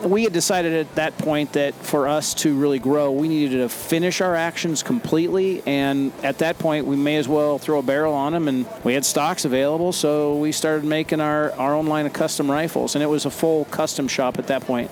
we 0.00 0.24
had 0.24 0.32
decided 0.32 0.72
at 0.74 0.94
that 0.94 1.18
point 1.18 1.52
that 1.54 1.74
for 1.74 2.08
us 2.08 2.34
to 2.34 2.56
really 2.56 2.78
grow, 2.78 3.10
we 3.10 3.28
needed 3.28 3.58
to 3.58 3.68
finish 3.68 4.20
our 4.20 4.34
actions 4.34 4.82
completely. 4.82 5.62
And 5.66 6.12
at 6.22 6.38
that 6.38 6.58
point, 6.58 6.86
we 6.86 6.96
may 6.96 7.16
as 7.16 7.28
well 7.28 7.58
throw 7.58 7.78
a 7.78 7.82
barrel 7.82 8.14
on 8.14 8.32
them. 8.32 8.48
And 8.48 8.66
we 8.84 8.94
had 8.94 9.04
stocks 9.04 9.44
available, 9.44 9.92
so 9.92 10.36
we 10.36 10.52
started 10.52 10.84
making 10.84 11.20
our, 11.20 11.52
our 11.52 11.74
own 11.74 11.86
line 11.86 12.06
of 12.06 12.12
custom 12.12 12.50
rifles. 12.50 12.94
And 12.94 13.02
it 13.02 13.08
was 13.08 13.26
a 13.26 13.30
full 13.30 13.64
custom 13.66 14.08
shop 14.08 14.38
at 14.38 14.46
that 14.48 14.62
point 14.62 14.90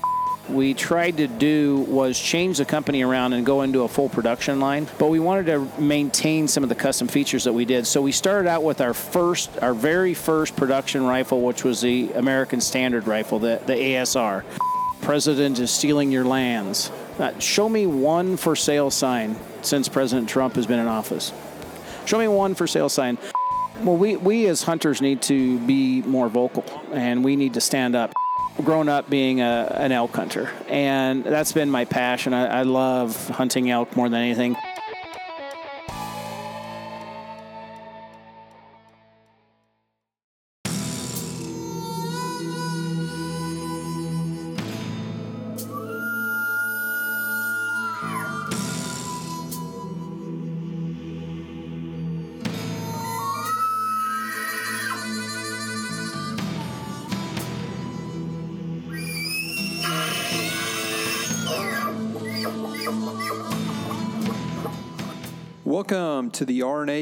we 0.49 0.75
tried 0.75 1.17
to 1.17 1.27
do 1.27 1.79
was 1.89 2.19
change 2.19 2.59
the 2.59 2.65
company 2.65 3.03
around 3.03 3.33
and 3.33 3.45
go 3.45 3.63
into 3.63 3.83
a 3.83 3.89
full 3.89 4.09
production 4.09 4.61
line, 4.61 4.87
but 4.99 5.09
we 5.09 5.19
wanted 5.19 5.47
to 5.47 5.81
maintain 5.81 6.49
some 6.49 6.63
of 6.63 6.69
the 6.69 6.75
custom 6.75 7.09
features 7.09 7.45
that 7.45 7.53
we 7.53 7.65
did. 7.65 7.87
So 7.87 8.01
we 8.03 8.13
started 8.13 8.49
out 8.49 8.63
with 8.63 8.81
our 8.81 8.95
first, 8.95 9.51
our 9.61 9.75
very 9.75 10.15
first 10.15 10.57
production 10.57 11.05
rifle, 11.05 11.43
which 11.43 11.65
was 11.65 11.81
the 11.81 12.13
American 12.13 12.61
Standard 12.61 13.07
rifle, 13.07 13.39
the, 13.39 13.61
the 13.67 13.75
ASR. 13.75 14.45
President 15.01 15.59
is 15.59 15.71
stealing 15.71 16.11
your 16.11 16.25
lands. 16.25 16.91
Uh, 17.19 17.39
show 17.39 17.69
me 17.69 17.87
one 17.87 18.37
for 18.37 18.57
sale 18.57 18.91
sign 18.91 19.37
since 19.63 19.89
President 19.89 20.29
Trump 20.29 20.55
has 20.57 20.67
been 20.67 20.79
in 20.79 20.87
office. 20.87 21.33
Show 22.05 22.19
me 22.19 22.29
one 22.29 22.55
for 22.55 22.67
sale 22.67 22.89
sign. 22.89 23.19
Well, 23.83 23.97
we, 23.97 24.17
we 24.17 24.47
as 24.47 24.63
hunters 24.63 25.01
need 25.01 25.23
to 25.23 25.59
be 25.61 26.03
more 26.03 26.29
vocal 26.29 26.65
and 26.93 27.25
we 27.25 27.37
need 27.37 27.55
to 27.55 27.61
stand 27.61 27.95
up 27.95 28.13
grown 28.63 28.89
up 28.89 29.09
being 29.11 29.41
a, 29.41 29.71
an 29.79 29.93
elk 29.93 30.15
hunter, 30.15 30.51
and 30.69 31.25
that's 31.25 31.53
been 31.53 31.71
my 31.71 31.85
passion. 31.85 32.33
I, 32.33 32.61
I 32.61 32.63
love 32.63 33.29
hunting 33.29 33.71
elk 33.71 33.97
more 33.97 34.09
than 34.09 34.21
anything. 34.21 34.57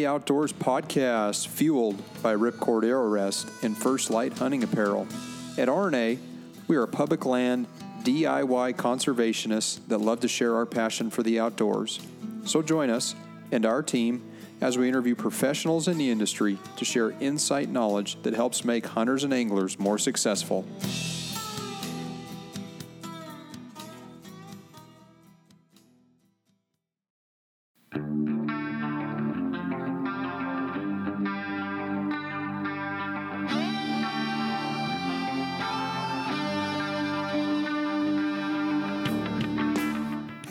Outdoors 0.03 0.53
podcast, 0.53 1.47
fueled 1.47 2.03
by 2.20 2.34
Ripcord 2.34 2.84
Arrow 2.84 3.06
Rest 3.06 3.48
and 3.62 3.78
First 3.78 4.11
Light 4.11 4.33
Hunting 4.33 4.64
Apparel. 4.64 5.06
At 5.56 5.69
RNA, 5.69 6.19
we 6.67 6.75
are 6.77 6.83
a 6.83 6.89
public 6.89 7.25
land 7.25 7.69
DIY 8.03 8.75
conservationists 8.75 9.78
that 9.86 9.98
love 9.98 10.19
to 10.20 10.28
share 10.28 10.56
our 10.56 10.67
passion 10.67 11.11
for 11.11 11.23
the 11.23 11.39
outdoors. 11.39 12.01
So 12.45 12.61
join 12.61 12.91
us 12.91 13.14
and 13.53 13.64
our 13.64 13.83
team 13.83 14.28
as 14.61 14.77
we 14.77 14.89
interview 14.89 15.14
professionals 15.14 15.86
in 15.86 15.97
the 15.97 16.11
industry 16.11 16.58
to 16.77 16.84
share 16.84 17.12
insight 17.20 17.69
knowledge 17.69 18.20
that 18.23 18.34
helps 18.34 18.64
make 18.64 18.86
hunters 18.86 19.23
and 19.23 19.33
anglers 19.33 19.79
more 19.79 19.98
successful. 19.98 20.64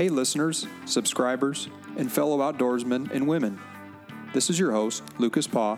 Hey, 0.03 0.09
listeners, 0.09 0.68
subscribers, 0.84 1.69
and 1.96 2.12
fellow 2.12 2.40
outdoorsmen 2.40 3.09
and 3.12 3.25
women. 3.25 3.58
This 4.34 4.50
is 4.50 4.59
your 4.59 4.74
host, 4.74 5.02
Lucas 5.18 5.47
Paw, 5.47 5.78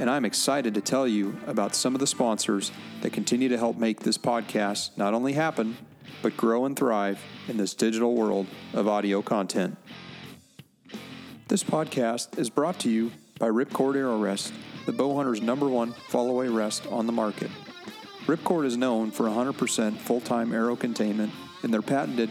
and 0.00 0.10
I'm 0.10 0.24
excited 0.24 0.74
to 0.74 0.80
tell 0.80 1.06
you 1.06 1.38
about 1.46 1.76
some 1.76 1.94
of 1.94 2.00
the 2.00 2.06
sponsors 2.08 2.72
that 3.02 3.12
continue 3.12 3.48
to 3.48 3.56
help 3.56 3.76
make 3.76 4.00
this 4.00 4.18
podcast 4.18 4.98
not 4.98 5.14
only 5.14 5.34
happen, 5.34 5.76
but 6.20 6.36
grow 6.36 6.64
and 6.64 6.76
thrive 6.76 7.22
in 7.46 7.58
this 7.58 7.72
digital 7.72 8.16
world 8.16 8.48
of 8.74 8.88
audio 8.88 9.22
content. 9.22 9.76
This 11.46 11.62
podcast 11.62 12.40
is 12.40 12.50
brought 12.50 12.80
to 12.80 12.90
you 12.90 13.12
by 13.38 13.50
Ripcord 13.50 13.94
Arrow 13.94 14.18
Rest, 14.18 14.52
the 14.84 14.92
bowhunter's 14.92 15.42
number 15.42 15.68
one 15.68 15.92
fall 16.08 16.28
away 16.28 16.48
rest 16.48 16.88
on 16.88 17.06
the 17.06 17.12
market. 17.12 17.52
Ripcord 18.26 18.66
is 18.66 18.76
known 18.76 19.12
for 19.12 19.26
100% 19.26 19.96
full 19.96 20.20
time 20.20 20.52
arrow 20.52 20.74
containment 20.74 21.32
and 21.62 21.72
their 21.72 21.82
patented 21.82 22.30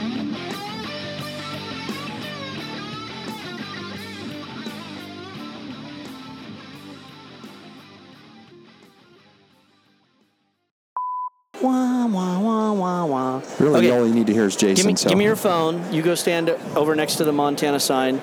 Really, 13.61 13.87
Okay. 13.87 13.97
all 13.97 14.07
you 14.07 14.13
need 14.13 14.27
to 14.27 14.33
hear 14.33 14.45
is 14.45 14.55
Jason. 14.55 14.75
Give 14.75 14.85
me, 14.87 14.95
so. 14.95 15.09
give 15.09 15.17
me 15.17 15.23
your 15.25 15.35
phone. 15.35 15.93
You 15.93 16.01
go 16.01 16.15
stand 16.15 16.49
over 16.75 16.95
next 16.95 17.15
to 17.15 17.23
the 17.23 17.31
Montana 17.31 17.79
sign. 17.79 18.19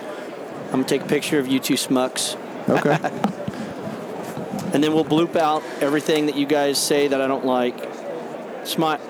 I'm 0.67 0.71
gonna 0.73 0.85
take 0.85 1.03
a 1.03 1.07
picture 1.07 1.39
of 1.39 1.47
you 1.47 1.61
two 1.61 1.75
smucks, 1.75 2.37
Okay. 2.69 2.99
and 4.75 4.83
then 4.85 4.93
we'll 4.93 5.05
bloop 5.05 5.37
out 5.37 5.63
everything 5.81 6.27
that 6.27 6.37
you 6.37 6.45
guys 6.47 6.77
say 6.79 7.09
that 7.09 7.21
I 7.21 7.27
don't 7.27 7.45
like. 7.47 7.75
Smile. 8.65 9.01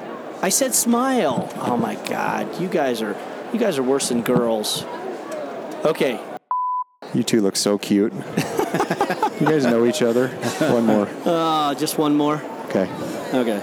I 0.42 0.50
said 0.50 0.74
smile. 0.74 1.52
Oh 1.62 1.76
my 1.76 1.96
God, 2.08 2.60
you 2.60 2.68
guys 2.68 3.02
are 3.02 3.16
you 3.52 3.58
guys 3.58 3.78
are 3.78 3.82
worse 3.82 4.10
than 4.10 4.22
girls. 4.22 4.84
Okay, 5.84 6.20
you 7.14 7.22
two 7.22 7.40
look 7.40 7.56
so 7.56 7.78
cute. 7.78 8.12
you 8.12 9.46
guys 9.46 9.64
know 9.64 9.86
each 9.86 10.02
other. 10.02 10.28
One 10.28 10.84
more. 10.86 11.08
uh, 11.24 11.74
just 11.74 11.98
one 11.98 12.14
more. 12.14 12.40
Okay. 12.66 12.88
Okay. 13.34 13.62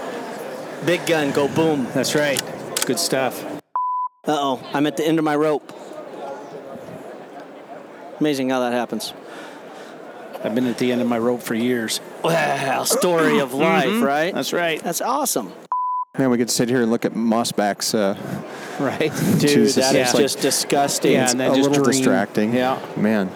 Big 0.85 1.05
gun, 1.05 1.31
go 1.31 1.47
boom. 1.47 1.87
That's 1.93 2.13
right. 2.15 2.41
Good 2.85 2.99
stuff. 2.99 3.43
Uh 3.43 4.37
oh, 4.39 4.69
I'm 4.73 4.85
at 4.87 4.97
the 4.97 5.05
end 5.05 5.17
of 5.19 5.25
my 5.25 5.35
rope. 5.35 5.71
Amazing 8.19 8.49
how 8.49 8.59
that 8.61 8.73
happens. 8.73 9.13
I've 10.43 10.53
been 10.55 10.67
at 10.67 10.77
the 10.77 10.91
end 10.91 11.01
of 11.01 11.07
my 11.07 11.17
rope 11.17 11.41
for 11.41 11.55
years. 11.55 11.99
Wow, 12.23 12.83
story 12.83 13.39
of 13.39 13.53
life, 13.53 14.01
right? 14.01 14.33
That's 14.33 14.53
right. 14.53 14.81
That's 14.83 15.01
awesome. 15.01 15.51
Man, 16.17 16.29
we 16.29 16.37
could 16.37 16.49
sit 16.51 16.69
here 16.69 16.81
and 16.83 16.91
look 16.91 17.05
at 17.05 17.13
mossbacks. 17.13 17.93
Uh, 17.93 18.15
Right. 18.77 18.99
Dude, 19.39 19.39
Jesus, 19.39 19.75
that 19.75 19.95
is 19.95 20.01
it's 20.07 20.13
like- 20.13 20.21
just 20.23 20.39
disgusting. 20.41 21.13
Yeah, 21.13 21.29
and 21.31 21.39
then 21.39 21.51
a 21.51 21.55
just 21.55 21.69
little 21.69 21.85
dream. 21.85 21.95
distracting. 21.97 22.53
Yeah. 22.53 22.77
Man. 22.97 23.31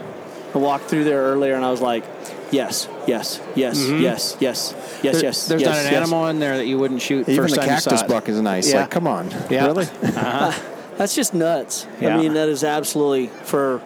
I 0.54 0.58
walked 0.58 0.86
through 0.86 1.06
there 1.06 1.22
earlier 1.22 1.54
and 1.56 1.64
I 1.64 1.72
was 1.72 1.80
like, 1.80 2.04
Yes, 2.52 2.88
yes, 3.06 3.40
yes, 3.56 3.80
mm-hmm. 3.80 4.02
yes, 4.02 4.36
yes, 4.40 4.74
yes, 5.04 5.16
There- 5.16 5.24
yes. 5.24 5.48
There's 5.48 5.62
yes, 5.62 5.70
not 5.70 5.78
an 5.78 5.84
yes. 5.86 5.94
animal 5.94 6.28
in 6.28 6.40
there 6.40 6.58
that 6.58 6.66
you 6.66 6.80
wouldn't 6.80 7.02
shoot 7.02 7.30
Even 7.30 7.36
first 7.44 7.56
the 7.56 7.62
time 7.62 7.76
you 7.76 7.80
saw 7.80 7.92
cactus 7.92 8.08
buck 8.08 8.28
is 8.30 8.42
nice. 8.42 8.72
Yeah. 8.72 8.82
Like, 8.82 8.90
come 8.92 9.08
on, 9.08 9.30
Yeah. 9.50 9.68
really? 9.68 9.86
Uh-huh. 10.04 10.52
That's 10.98 11.16
just 11.16 11.34
nuts. 11.34 11.88
Yeah. 12.02 12.18
I 12.18 12.22
mean, 12.22 12.34
that 12.34 12.50
is 12.50 12.64
absolutely 12.64 13.28
for 13.28 13.80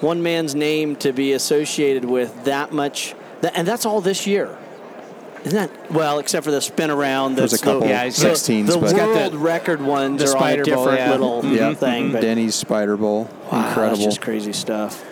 one 0.00 0.22
man's 0.22 0.54
name 0.54 0.96
to 0.96 1.12
be 1.12 1.32
associated 1.32 2.04
with 2.04 2.44
that 2.44 2.72
much, 2.72 3.14
that, 3.42 3.52
and 3.56 3.68
that's 3.68 3.86
all 3.86 4.00
this 4.00 4.26
year. 4.26 4.56
Isn't 5.44 5.56
that 5.56 5.92
well? 5.92 6.18
Except 6.18 6.44
for 6.44 6.50
the 6.50 6.60
spin 6.60 6.90
around. 6.90 7.36
There's 7.36 7.52
a 7.52 7.58
couple 7.58 7.82
the, 7.82 7.88
Yeah, 7.88 8.04
he's 8.04 8.16
the- 8.16 8.62
The, 8.62 8.78
but- 8.78 8.82
He's 8.82 8.92
got 8.94 9.08
world 9.08 9.32
the- 9.34 9.38
record 9.38 9.80
ones 9.80 10.20
the 10.20 10.26
are 10.26 10.30
on 10.30 10.36
a 10.36 10.38
Spider 10.40 10.64
Bull, 10.64 10.74
different 10.76 10.98
yeah. 10.98 11.10
little 11.12 11.42
mm-hmm. 11.42 11.54
Yeah. 11.54 11.74
thing. 11.74 12.12
But 12.12 12.22
Denny's 12.22 12.56
Spider 12.56 12.96
Bull, 12.96 13.30
wow, 13.52 13.68
incredible. 13.68 13.96
that's 13.96 14.04
just 14.04 14.20
crazy 14.20 14.52
stuff. 14.52 15.04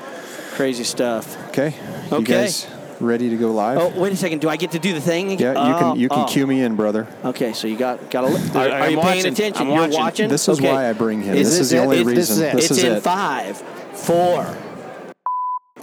Crazy 0.55 0.83
stuff. 0.85 1.37
Okay, 1.51 1.75
you 2.11 2.17
Okay. 2.17 2.49
Guys 2.95 3.03
ready 3.03 3.31
to 3.31 3.37
go 3.37 3.53
live? 3.53 3.79
Oh, 3.79 4.01
wait 4.01 4.13
a 4.13 4.17
second. 4.17 4.41
Do 4.41 4.49
I 4.49 4.57
get 4.57 4.73
to 4.73 4.79
do 4.79 4.93
the 4.95 5.01
thing? 5.01 5.39
yeah, 5.39 5.53
you 5.53 5.75
Oh, 5.75 5.79
can 5.79 6.01
you 6.01 6.09
can 6.09 6.21
oh. 6.21 6.27
cue 6.27 6.47
me 6.47 6.63
in, 6.63 6.77
brother. 6.77 7.07
Okay, 7.25 7.53
so 7.53 7.67
you 7.69 7.77
got 7.77 8.11
got 8.11 8.25
a. 8.25 8.29
I- 8.29 8.67
Are, 8.67 8.71
are 8.71 8.83
I'm 8.83 8.93
you 8.93 9.01
paying 9.01 9.27
attention? 9.27 9.63
I'm 9.63 9.69
You're 9.69 9.81
watching. 9.81 9.99
watching. 10.01 10.29
This 10.29 10.49
is 10.49 10.59
Okay. 10.59 10.73
why 10.73 10.89
I 10.89 10.93
bring 10.93 11.23
him. 11.23 11.35
Is 11.35 11.49
this 11.49 11.59
this 11.59 11.61
is 11.67 11.71
the 11.71 11.77
it? 11.77 11.81
only 11.81 11.99
It- 12.01 12.05
this 12.05 12.17
reason. 12.17 12.35
is 12.37 12.41
it. 12.41 12.57
This 12.57 12.71
it's 12.71 12.79
is 12.79 12.85
in 12.85 12.93
it. 12.95 13.03
five, 13.03 13.57
four. 13.93 14.57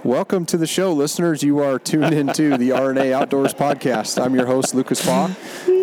Welcome 0.04 0.46
to 0.46 0.56
the 0.56 0.66
show, 0.66 0.92
listeners. 0.92 1.44
You 1.44 1.60
are 1.60 1.78
tuned 1.78 2.12
into 2.12 2.56
the 2.58 2.70
RNA 2.70 3.12
Outdoors 3.12 3.54
podcast. 3.54 4.20
I'm 4.20 4.34
your 4.34 4.46
host, 4.46 4.74
Lucas 4.74 5.04
Paw, 5.04 5.30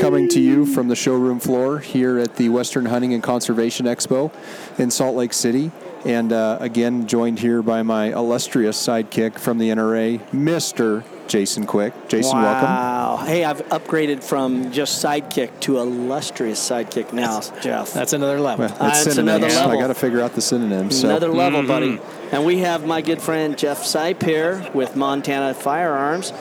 coming 0.01 0.27
to 0.29 0.41
you 0.41 0.65
from 0.65 0.89
the 0.89 0.95
showroom 0.95 1.39
floor 1.39 1.79
here 1.79 2.17
at 2.19 2.35
the 2.35 2.49
Western 2.49 2.87
Hunting 2.87 3.13
and 3.13 3.23
Conservation 3.23 3.85
Expo 3.85 4.29
in 4.77 4.91
Salt 4.91 5.15
Lake 5.15 5.31
City. 5.31 5.71
And 6.03 6.33
uh, 6.33 6.57
again, 6.59 7.07
joined 7.07 7.39
here 7.39 7.61
by 7.61 7.81
my 7.83 8.07
illustrious 8.07 8.77
sidekick 8.85 9.39
from 9.39 9.57
the 9.57 9.69
NRA, 9.69 10.19
Mr. 10.31 11.03
Jason 11.29 11.65
Quick. 11.65 11.93
Jason, 12.09 12.37
welcome. 12.37 12.63
Wow. 12.69 13.23
Hey, 13.25 13.45
I've 13.45 13.61
upgraded 13.69 14.23
from 14.23 14.71
just 14.71 15.03
sidekick 15.03 15.57
to 15.61 15.77
illustrious 15.77 16.59
sidekick 16.59 17.13
now, 17.13 17.39
Jeff. 17.61 17.93
That's 17.93 18.13
another 18.13 18.39
level. 18.39 18.65
Well, 18.67 18.77
Uh, 18.81 18.87
it's 18.89 19.05
it's 19.05 19.15
synonyms. 19.15 19.43
another 19.45 19.53
level. 19.69 19.77
I 19.77 19.81
got 19.81 19.87
to 19.87 19.93
figure 19.93 20.21
out 20.21 20.33
the 20.33 20.41
synonyms. 20.41 20.99
So. 20.99 21.07
Another 21.09 21.29
level, 21.29 21.59
Mm-hmm. 21.61 21.67
buddy. 21.67 21.99
And 22.31 22.45
we 22.45 22.57
have 22.59 22.85
my 22.85 23.01
good 23.01 23.21
friend 23.21 23.57
Jeff 23.57 23.83
Sipe 23.83 24.21
here 24.23 24.67
with 24.73 24.95
Montana 24.95 25.53
Firearms 25.53 26.33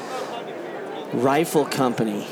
Rifle 1.13 1.65
Company. 1.67 2.27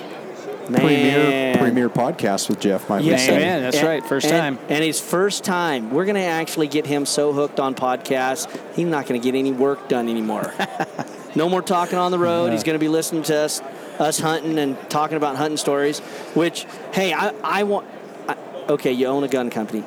Man. 0.69 0.81
premier 0.81 1.57
premier 1.59 1.89
podcast 1.89 2.49
with 2.49 2.59
Jeff, 2.59 2.89
might 2.89 3.03
we 3.05 3.11
Yeah, 3.11 3.17
say. 3.19 3.39
man. 3.39 3.63
that's 3.63 3.83
right, 3.85 4.05
first 4.05 4.27
and- 4.27 4.57
time. 4.57 4.59
And 4.69 4.83
his 4.83 4.99
first 5.01 5.45
time. 5.45 5.93
We're 5.93 6.07
going 6.07 6.17
to 6.17 6.21
actually 6.23 6.67
get 6.67 6.87
him 6.87 7.07
so 7.07 7.33
hooked 7.33 7.61
on 7.61 7.75
podcasts, 7.77 8.49
he's 8.75 8.87
not 8.87 9.07
going 9.07 9.21
to 9.21 9.25
get 9.25 9.39
any 9.39 9.53
work 9.53 9.89
done 9.89 10.09
anymore. 10.09 10.53
no 11.37 11.49
more 11.49 11.63
talking 11.63 11.99
on 11.99 12.11
the 12.11 12.19
road. 12.19 12.53
He's 12.53 12.65
going 12.65 12.75
to 12.75 12.81
be 12.81 12.89
listening 12.89 13.23
to 13.25 13.37
us, 13.37 13.61
us 13.99 14.19
hunting 14.19 14.59
and 14.59 14.79
talking 14.91 15.17
about 15.17 15.37
hunting 15.37 15.59
stories. 15.59 16.01
Which, 16.35 16.67
hey, 16.93 17.13
I, 17.13 17.29
I 17.45 17.63
want. 17.65 17.87
I, 18.27 18.37
okay, 18.71 18.93
you 18.93 19.07
own 19.07 19.23
a 19.23 19.29
gun 19.29 19.51
company, 19.51 19.85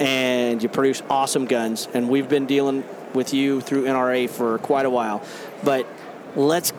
and 0.00 0.62
you 0.62 0.68
produce 0.68 1.02
awesome 1.08 1.44
guns, 1.44 1.86
and 1.94 2.08
we've 2.08 2.28
been 2.28 2.46
dealing 2.46 2.82
with 3.14 3.32
you 3.32 3.60
through 3.60 3.84
NRA 3.84 4.28
for 4.28 4.58
quite 4.58 4.86
a 4.86 4.90
while. 4.90 5.22
But 5.62 5.86
let's 6.34 6.72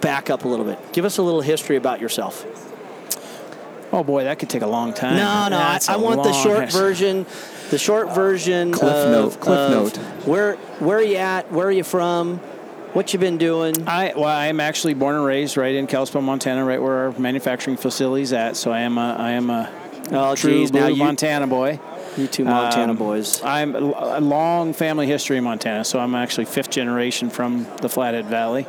back 0.00 0.30
up 0.30 0.44
a 0.44 0.48
little 0.48 0.64
bit. 0.64 0.78
Give 0.92 1.04
us 1.04 1.18
a 1.18 1.22
little 1.22 1.42
history 1.42 1.76
about 1.76 2.00
yourself. 2.00 2.46
Oh 3.92 4.04
boy, 4.04 4.24
that 4.24 4.38
could 4.38 4.50
take 4.50 4.62
a 4.62 4.66
long 4.66 4.92
time. 4.92 5.16
No, 5.16 5.48
no, 5.48 5.56
I, 5.56 5.78
I 5.88 5.96
want 5.96 6.22
the 6.22 6.32
short 6.32 6.64
history. 6.64 6.80
version. 6.80 7.26
The 7.70 7.78
short 7.78 8.14
version. 8.14 8.72
Cliff 8.72 8.92
of, 8.92 9.10
note, 9.10 9.40
cliff 9.40 9.58
of 9.58 9.70
note. 9.70 9.96
Where 10.26 10.56
where 10.78 10.98
are 10.98 11.02
you 11.02 11.16
at? 11.16 11.50
Where 11.52 11.66
are 11.66 11.72
you 11.72 11.84
from? 11.84 12.40
What 12.98 13.12
you 13.12 13.20
been 13.20 13.38
doing? 13.38 13.86
I 13.86 14.12
well, 14.16 14.24
I 14.24 14.46
am 14.46 14.58
actually 14.58 14.94
born 14.94 15.14
and 15.14 15.24
raised 15.24 15.56
right 15.56 15.72
in 15.72 15.86
Kalispell, 15.86 16.20
Montana, 16.20 16.64
right 16.64 16.82
where 16.82 16.94
our 17.04 17.12
manufacturing 17.12 17.76
facility 17.76 18.22
is 18.24 18.32
at. 18.32 18.56
So 18.56 18.72
I 18.72 18.80
am 18.80 18.98
a 18.98 19.14
I 19.16 19.30
am 19.30 19.50
a 19.50 19.70
Oh, 20.10 20.34
true 20.34 20.50
geez, 20.50 20.72
blue 20.72 20.80
now 20.80 20.86
you, 20.88 20.96
Montana 20.96 21.46
boy. 21.46 21.78
you 22.16 22.26
two 22.26 22.42
Montana 22.44 22.90
Um, 22.90 22.98
boys. 22.98 23.40
I'm 23.44 23.76
a 23.76 24.18
long 24.18 24.72
family 24.72 25.06
history 25.06 25.36
in 25.38 25.44
Montana, 25.44 25.84
so 25.84 26.00
I'm 26.00 26.16
actually 26.16 26.46
fifth 26.46 26.70
generation 26.70 27.30
from 27.30 27.68
the 27.82 27.88
Flathead 27.88 28.26
Valley, 28.26 28.66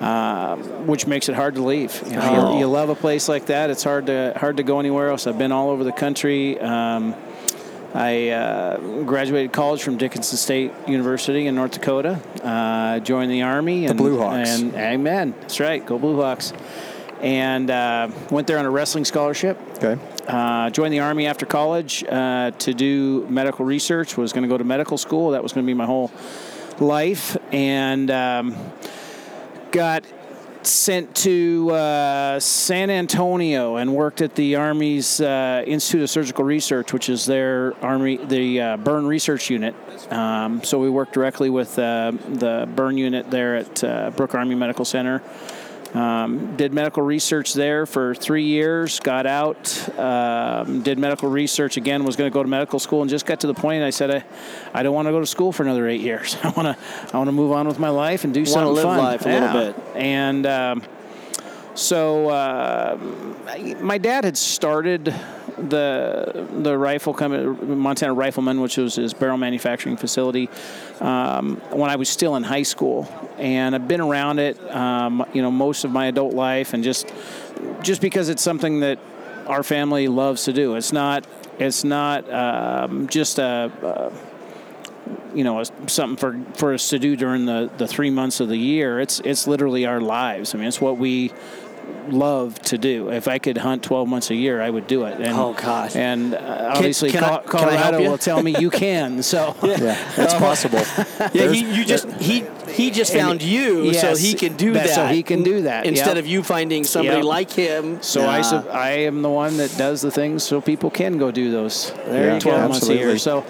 uh, 0.00 0.56
which 0.56 1.06
makes 1.06 1.28
it 1.28 1.34
hard 1.34 1.56
to 1.56 1.62
leave. 1.62 2.02
You, 2.06 2.12
know, 2.16 2.22
Oh. 2.22 2.52
you, 2.54 2.60
you 2.60 2.66
love 2.66 2.88
a 2.88 2.94
place 2.94 3.28
like 3.28 3.44
that; 3.46 3.68
it's 3.68 3.84
hard 3.84 4.06
to 4.06 4.32
hard 4.36 4.56
to 4.56 4.62
go 4.62 4.80
anywhere 4.80 5.10
else. 5.10 5.26
I've 5.26 5.36
been 5.36 5.52
all 5.52 5.68
over 5.68 5.84
the 5.84 5.92
country. 5.92 6.58
Um, 6.58 7.14
I 7.94 8.28
uh, 8.28 8.78
graduated 9.04 9.52
college 9.52 9.82
from 9.82 9.96
Dickinson 9.96 10.36
State 10.36 10.72
University 10.86 11.46
in 11.46 11.56
North 11.56 11.72
Dakota. 11.72 12.20
Uh, 12.42 13.00
joined 13.00 13.32
the 13.32 13.42
Army. 13.42 13.86
And, 13.86 13.98
Blue 13.98 14.18
Hawks. 14.18 14.60
And 14.60 14.74
amen. 14.74 15.34
That's 15.40 15.58
right. 15.58 15.84
Go 15.84 15.98
Blue 15.98 16.20
Hawks. 16.20 16.52
And 17.20 17.68
uh, 17.68 18.08
went 18.30 18.46
there 18.46 18.58
on 18.58 18.64
a 18.64 18.70
wrestling 18.70 19.04
scholarship. 19.04 19.58
Okay. 19.82 20.00
Uh, 20.26 20.70
joined 20.70 20.92
the 20.92 21.00
Army 21.00 21.26
after 21.26 21.44
college 21.44 22.04
uh, 22.04 22.52
to 22.52 22.72
do 22.72 23.26
medical 23.28 23.64
research. 23.64 24.16
Was 24.16 24.32
going 24.32 24.42
to 24.44 24.48
go 24.48 24.56
to 24.56 24.64
medical 24.64 24.96
school. 24.96 25.30
That 25.30 25.42
was 25.42 25.52
going 25.52 25.66
to 25.66 25.70
be 25.70 25.74
my 25.74 25.86
whole 25.86 26.12
life. 26.78 27.36
And 27.52 28.10
um, 28.10 28.56
got 29.72 30.04
sent 30.66 31.14
to 31.16 31.70
uh, 31.70 32.40
San 32.40 32.90
Antonio 32.90 33.76
and 33.76 33.94
worked 33.94 34.20
at 34.20 34.34
the 34.34 34.56
Army's 34.56 35.20
uh, 35.20 35.64
Institute 35.66 36.02
of 36.02 36.10
Surgical 36.10 36.44
Research, 36.44 36.92
which 36.92 37.08
is 37.08 37.26
their 37.26 37.74
Army 37.84 38.16
the 38.16 38.60
uh, 38.60 38.76
burn 38.76 39.06
research 39.06 39.50
unit. 39.50 39.74
Um, 40.12 40.62
so 40.64 40.78
we 40.78 40.90
worked 40.90 41.12
directly 41.12 41.50
with 41.50 41.78
uh, 41.78 42.12
the 42.12 42.68
burn 42.74 42.98
unit 42.98 43.30
there 43.30 43.56
at 43.56 43.84
uh, 43.84 44.10
Brooke 44.10 44.34
Army 44.34 44.54
Medical 44.54 44.84
Center. 44.84 45.22
Um, 45.94 46.56
did 46.56 46.72
medical 46.72 47.02
research 47.02 47.52
there 47.52 47.84
for 47.84 48.14
three 48.14 48.44
years. 48.44 49.00
Got 49.00 49.26
out. 49.26 49.98
Um, 49.98 50.82
did 50.82 50.98
medical 50.98 51.28
research 51.28 51.76
again. 51.76 52.04
Was 52.04 52.14
going 52.16 52.30
to 52.30 52.34
go 52.34 52.42
to 52.42 52.48
medical 52.48 52.78
school 52.78 53.00
and 53.02 53.10
just 53.10 53.26
got 53.26 53.40
to 53.40 53.48
the 53.48 53.54
point. 53.54 53.82
I 53.82 53.90
said, 53.90 54.10
I, 54.10 54.24
I 54.72 54.82
don't 54.84 54.94
want 54.94 55.06
to 55.08 55.12
go 55.12 55.20
to 55.20 55.26
school 55.26 55.50
for 55.52 55.64
another 55.64 55.88
eight 55.88 56.00
years. 56.10 56.36
I 56.42 56.50
want 56.50 56.76
to, 56.76 56.76
I 57.12 57.16
want 57.16 57.28
to 57.28 57.32
move 57.32 57.50
on 57.52 57.66
with 57.66 57.78
my 57.78 57.88
life 57.88 58.24
and 58.24 58.32
do 58.32 58.40
Wanna 58.40 58.50
something 58.50 58.74
live 58.74 58.84
fun. 58.84 58.98
life 58.98 59.26
a 59.26 59.28
little 59.28 59.72
bit. 59.72 59.96
And 59.96 60.46
um, 60.46 60.82
so 61.74 62.28
uh, 62.28 62.96
my 63.80 63.98
dad 63.98 64.24
had 64.24 64.36
started 64.36 65.14
the 65.68 66.46
the 66.62 66.76
rifle 66.76 67.14
company, 67.14 67.44
Montana 67.44 68.14
Rifleman, 68.14 68.60
which 68.60 68.76
was 68.76 68.96
his 68.96 69.14
barrel 69.14 69.36
manufacturing 69.36 69.96
facility, 69.96 70.48
um, 71.00 71.56
when 71.70 71.90
I 71.90 71.96
was 71.96 72.08
still 72.08 72.36
in 72.36 72.42
high 72.42 72.62
school, 72.62 73.08
and 73.38 73.74
I've 73.74 73.88
been 73.88 74.00
around 74.00 74.38
it, 74.38 74.58
um, 74.74 75.24
you 75.32 75.42
know, 75.42 75.50
most 75.50 75.84
of 75.84 75.90
my 75.90 76.06
adult 76.06 76.34
life, 76.34 76.74
and 76.74 76.82
just 76.82 77.12
just 77.82 78.00
because 78.00 78.28
it's 78.28 78.42
something 78.42 78.80
that 78.80 78.98
our 79.46 79.62
family 79.62 80.08
loves 80.08 80.44
to 80.44 80.52
do. 80.52 80.76
It's 80.76 80.92
not 80.92 81.26
it's 81.58 81.84
not 81.84 82.30
um, 82.32 83.08
just 83.08 83.38
a. 83.38 83.70
a 83.82 84.30
you 85.32 85.44
know, 85.44 85.62
something 85.86 86.16
for, 86.16 86.58
for 86.58 86.74
us 86.74 86.88
to 86.88 86.98
do 86.98 87.14
during 87.14 87.46
the, 87.46 87.70
the 87.78 87.86
three 87.86 88.10
months 88.10 88.40
of 88.40 88.48
the 88.48 88.56
year. 88.56 88.98
It's 88.98 89.20
it's 89.20 89.46
literally 89.46 89.86
our 89.86 90.00
lives. 90.00 90.54
I 90.54 90.58
mean, 90.58 90.66
it's 90.66 90.80
what 90.80 90.98
we 90.98 91.32
love 92.08 92.58
to 92.62 92.78
do. 92.78 93.10
If 93.10 93.28
I 93.28 93.38
could 93.38 93.56
hunt 93.58 93.82
12 93.82 94.08
months 94.08 94.30
a 94.30 94.34
year, 94.34 94.60
I 94.60 94.70
would 94.70 94.86
do 94.86 95.04
it. 95.04 95.20
And, 95.20 95.36
Oh, 95.36 95.52
gosh. 95.54 95.94
And 95.96 96.34
uh, 96.34 96.72
obviously, 96.74 97.10
can 97.10 97.22
I- 97.24 97.38
Col- 97.42 97.60
I 97.60 97.76
Colorado 97.76 98.00
will 98.10 98.18
tell 98.18 98.42
me 98.42 98.56
you 98.58 98.70
can. 98.84 99.22
So 99.22 99.54
Yeah, 99.62 99.76
that's 100.16 100.34
possible. 100.34 100.82
Yeah, 101.34 101.50
he, 101.52 101.60
you 101.74 101.84
just 101.84 102.08
he 102.20 102.44
he 102.68 102.90
just 102.90 103.12
found 103.12 103.42
you, 103.42 103.92
so 103.94 104.16
he 104.16 104.32
can 104.34 104.56
do 104.56 104.72
that- 104.72 104.86
that. 104.86 104.94
so 104.94 105.06
he 105.06 105.22
can 105.22 105.42
do 105.42 105.62
that, 105.62 105.86
instead 105.86 106.16
yep. 106.16 106.18
of 106.18 106.26
you 106.26 106.42
finding 106.42 106.84
somebody 106.84 107.16
Yep. 107.18 107.24
like 107.26 107.50
him. 107.52 108.00
So 108.02 108.22
I, 108.26 108.38
Nah. 108.38 108.42
sub- 108.42 108.68
I 108.68 108.90
am 109.10 109.22
the 109.22 109.28
one 109.28 109.56
that 109.58 109.76
does 109.76 110.00
the 110.00 110.10
things 110.10 110.42
so 110.44 110.60
people 110.60 110.90
can 110.90 111.18
go 111.18 111.30
do 111.30 111.50
those 111.50 111.92
There 112.06 112.34
you 112.34 112.40
12 112.40 112.62
go. 112.62 112.68
months 112.68 112.88
a 112.88 112.94
year. 112.94 113.18
So 113.18 113.44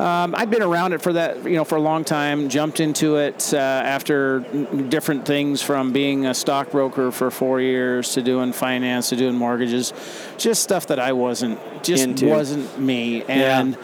um, 0.00 0.34
I've 0.34 0.50
been 0.50 0.62
around 0.62 0.94
it 0.94 1.02
for 1.02 1.12
that, 1.12 1.44
you 1.44 1.56
know, 1.56 1.64
for 1.64 1.76
a 1.76 1.80
long 1.80 2.04
time. 2.04 2.48
Jumped 2.48 2.80
into 2.80 3.16
it 3.16 3.52
uh, 3.52 3.56
after 3.58 4.40
different 4.88 5.26
things 5.26 5.60
from 5.60 5.92
being 5.92 6.24
a 6.26 6.32
stockbroker 6.32 7.10
for 7.10 7.30
four 7.30 7.60
years 7.60 8.14
to 8.14 8.22
doing 8.22 8.52
finance 8.52 9.10
to 9.10 9.16
doing 9.16 9.34
mortgages, 9.34 9.92
just 10.38 10.62
stuff 10.62 10.86
that 10.86 10.98
I 10.98 11.12
wasn't, 11.12 11.60
just 11.82 12.02
Into. 12.02 12.26
wasn't 12.26 12.78
me. 12.78 13.24
And 13.24 13.76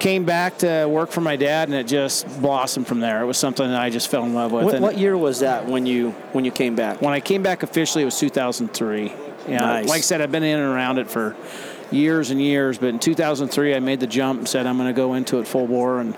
came 0.00 0.24
back 0.24 0.58
to 0.58 0.86
work 0.86 1.10
for 1.10 1.20
my 1.20 1.36
dad, 1.36 1.68
and 1.68 1.76
it 1.76 1.86
just 1.86 2.26
blossomed 2.40 2.86
from 2.86 3.00
there. 3.00 3.20
It 3.20 3.26
was 3.26 3.36
something 3.36 3.68
that 3.68 3.80
I 3.80 3.90
just 3.90 4.08
fell 4.08 4.24
in 4.24 4.32
love 4.34 4.52
with. 4.52 4.64
what, 4.64 4.80
what 4.80 4.98
year 4.98 5.16
was 5.16 5.40
that 5.40 5.66
when 5.66 5.86
you 5.86 6.12
when 6.32 6.44
you 6.44 6.50
came 6.50 6.76
back? 6.76 7.02
when 7.02 7.12
I 7.12 7.20
came 7.20 7.42
back 7.42 7.62
officially, 7.62 8.02
it 8.02 8.06
was 8.06 8.18
2003. 8.18 9.12
Yeah, 9.48 9.60
Nice. 9.60 9.88
like 9.88 9.98
I 9.98 10.00
said, 10.02 10.20
I've 10.20 10.32
been 10.32 10.42
in 10.42 10.58
and 10.58 10.68
around 10.68 10.98
it 10.98 11.10
for 11.10 11.34
years 11.90 12.30
and 12.30 12.40
years. 12.40 12.78
But 12.78 12.88
in 12.88 12.98
2003, 12.98 13.74
I 13.74 13.80
made 13.80 14.00
the 14.00 14.06
jump 14.06 14.40
and 14.40 14.48
said 14.48 14.66
I'm 14.66 14.76
going 14.76 14.88
to 14.88 14.96
go 14.96 15.14
into 15.14 15.38
it 15.38 15.46
full 15.48 15.66
bore, 15.66 16.00
and 16.00 16.16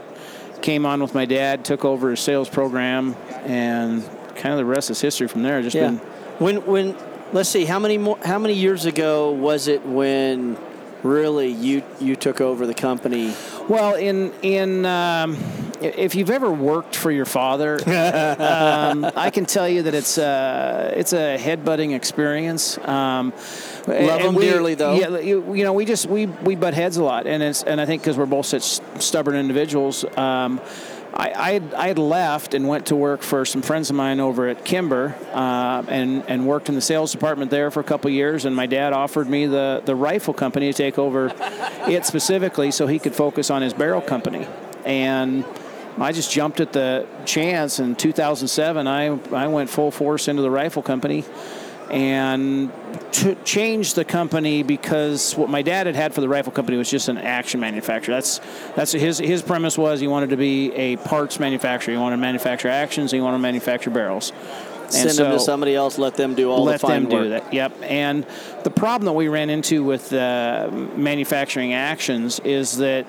came 0.63 0.85
on 0.87 1.01
with 1.01 1.15
my 1.15 1.25
dad, 1.25 1.65
took 1.65 1.85
over 1.85 2.11
his 2.11 2.21
sales 2.21 2.49
program, 2.49 3.17
and 3.45 4.05
kind 4.37 4.53
of 4.53 4.59
the 4.59 4.65
rest 4.65 4.91
is 4.91 5.01
history 5.01 5.27
from 5.29 5.43
there. 5.43 5.63
Just 5.63 5.75
Yeah. 5.77 5.87
been 5.91 5.97
When 6.39 6.57
when 6.67 6.97
let's 7.33 7.49
see 7.49 7.65
how 7.65 7.79
many 7.79 7.99
more 7.99 8.19
how 8.25 8.39
many 8.39 8.55
years 8.55 8.85
ago 8.87 9.31
was 9.33 9.69
it 9.69 9.85
when 9.87 10.57
really 11.03 11.49
you 11.49 11.83
you 12.01 12.17
took 12.17 12.41
over 12.41 12.67
the 12.67 12.75
company? 12.75 13.35
Well, 13.69 13.95
in 13.95 14.33
in 14.43 14.85
um, 14.87 15.37
if 15.81 16.15
you've 16.15 16.31
ever 16.31 16.51
worked 16.51 16.97
for 16.97 17.11
your 17.11 17.25
father, 17.25 17.75
um, 17.87 19.05
I 19.17 19.31
can 19.31 19.47
tell 19.47 19.69
you 19.69 19.83
that 19.83 19.95
it's 19.95 20.19
a, 20.19 20.93
it's 20.97 21.13
a 21.13 21.39
headbutting 21.39 21.95
experience. 21.95 22.79
Um, 22.79 23.33
Love 23.87 24.23
them 24.23 24.35
dearly, 24.37 24.75
though. 24.75 24.95
Yeah, 24.95 25.19
you, 25.19 25.55
you 25.55 25.65
know, 25.65 25.73
we 25.73 25.85
just 25.85 26.07
we 26.07 26.27
we 26.27 26.55
butt 26.55 26.75
heads 26.75 26.97
a 26.97 27.05
lot, 27.05 27.27
and 27.27 27.43
it's 27.43 27.63
and 27.63 27.81
I 27.81 27.87
think 27.87 28.03
because 28.03 28.17
we're 28.17 28.27
both 28.27 28.47
such 28.47 28.81
stubborn 29.01 29.37
individuals. 29.37 30.05
Um, 30.17 30.61
I, 31.13 31.33
I, 31.35 31.53
had, 31.53 31.75
I 31.75 31.89
had 31.89 31.99
left 31.99 32.55
and 32.55 32.69
went 32.69 32.87
to 32.87 32.97
work 32.97 33.23
for 33.23 33.45
some 33.45 33.63
friends 33.63 33.91
of 33.91 33.97
mine 33.97 34.21
over 34.21 34.49
at 34.49 34.65
Kimber 34.65 35.17
uh, 35.33 35.83
and, 35.89 36.23
and 36.29 36.47
worked 36.47 36.69
in 36.69 36.77
the 36.77 36.81
sales 36.81 37.11
department 37.11 37.51
there 37.51 37.71
for 37.71 37.81
a 37.81 37.85
couple 37.85 38.11
years. 38.11 38.45
And 38.45 38.55
my 38.55 38.67
dad 38.67 38.93
offered 38.93 39.29
me 39.29 39.47
the, 39.47 39.83
the 39.85 39.97
rifle 39.97 40.33
company 40.33 40.73
to 40.73 40.77
take 40.77 40.99
over 40.99 41.33
it 41.89 42.07
specifically 42.07 42.71
so 42.71 42.87
he 42.87 43.01
could 43.01 43.15
focus 43.15 43.51
on 43.51 43.61
his 43.61 43.75
barrel 43.75 44.01
company. 44.01 44.47
And 44.85 45.45
I 46.01 46.13
just 46.13 46.33
jumped 46.33 46.61
at 46.61 46.73
the 46.73 47.07
chance 47.27 47.79
in 47.79 47.95
2007. 47.95 48.87
I, 48.87 49.07
I 49.35 49.49
went 49.49 49.69
full 49.69 49.91
force 49.91 50.29
into 50.29 50.43
the 50.43 50.51
rifle 50.51 50.83
company 50.83 51.25
and 51.91 52.71
to 53.11 53.35
change 53.45 53.95
the 53.95 54.05
company 54.05 54.63
because 54.63 55.35
what 55.35 55.51
my 55.51 55.63
dad 55.63 55.87
had 55.87 55.97
had 55.97 56.15
for 56.15 56.21
the 56.21 56.29
rifle 56.29 56.53
company 56.53 56.79
was 56.79 56.89
just 56.89 57.09
an 57.09 57.19
action 57.19 57.59
manufacturer. 57.59 58.15
That's 58.15 58.41
that's 58.77 58.93
his 58.93 59.19
his 59.19 59.43
premise 59.43 59.77
was 59.77 60.01
he 60.01 60.07
wanted 60.07 60.31
to 60.31 60.37
be 60.37 60.73
a 60.73 60.97
parts 60.97 61.41
manufacturer. 61.41 61.93
He 61.95 62.01
wanted 62.01 62.17
to 62.17 62.23
manufacture 62.23 62.69
actions. 62.69 63.11
He 63.11 63.21
wanted 63.21 63.39
to 63.39 63.43
manufacture 63.43 63.91
barrels. 63.91 64.33
And 64.85 64.93
Send 64.93 65.19
them 65.19 65.33
to 65.33 65.41
somebody 65.41 65.75
else. 65.75 65.99
Let 65.99 66.15
them 66.15 66.35
do 66.35 66.51
all 66.51 66.65
let 66.65 66.81
the 66.81 66.87
fine 66.87 67.03
them 67.05 67.13
work. 67.13 67.23
do 67.25 67.29
that. 67.31 67.53
Yep. 67.53 67.77
And 67.83 68.27
the 68.65 68.71
problem 68.71 69.07
that 69.07 69.13
we 69.13 69.29
ran 69.29 69.51
into 69.51 69.85
with 69.85 70.13
uh, 70.13 70.69
manufacturing 70.97 71.75
actions 71.75 72.41
is 72.41 72.79
that 72.79 73.07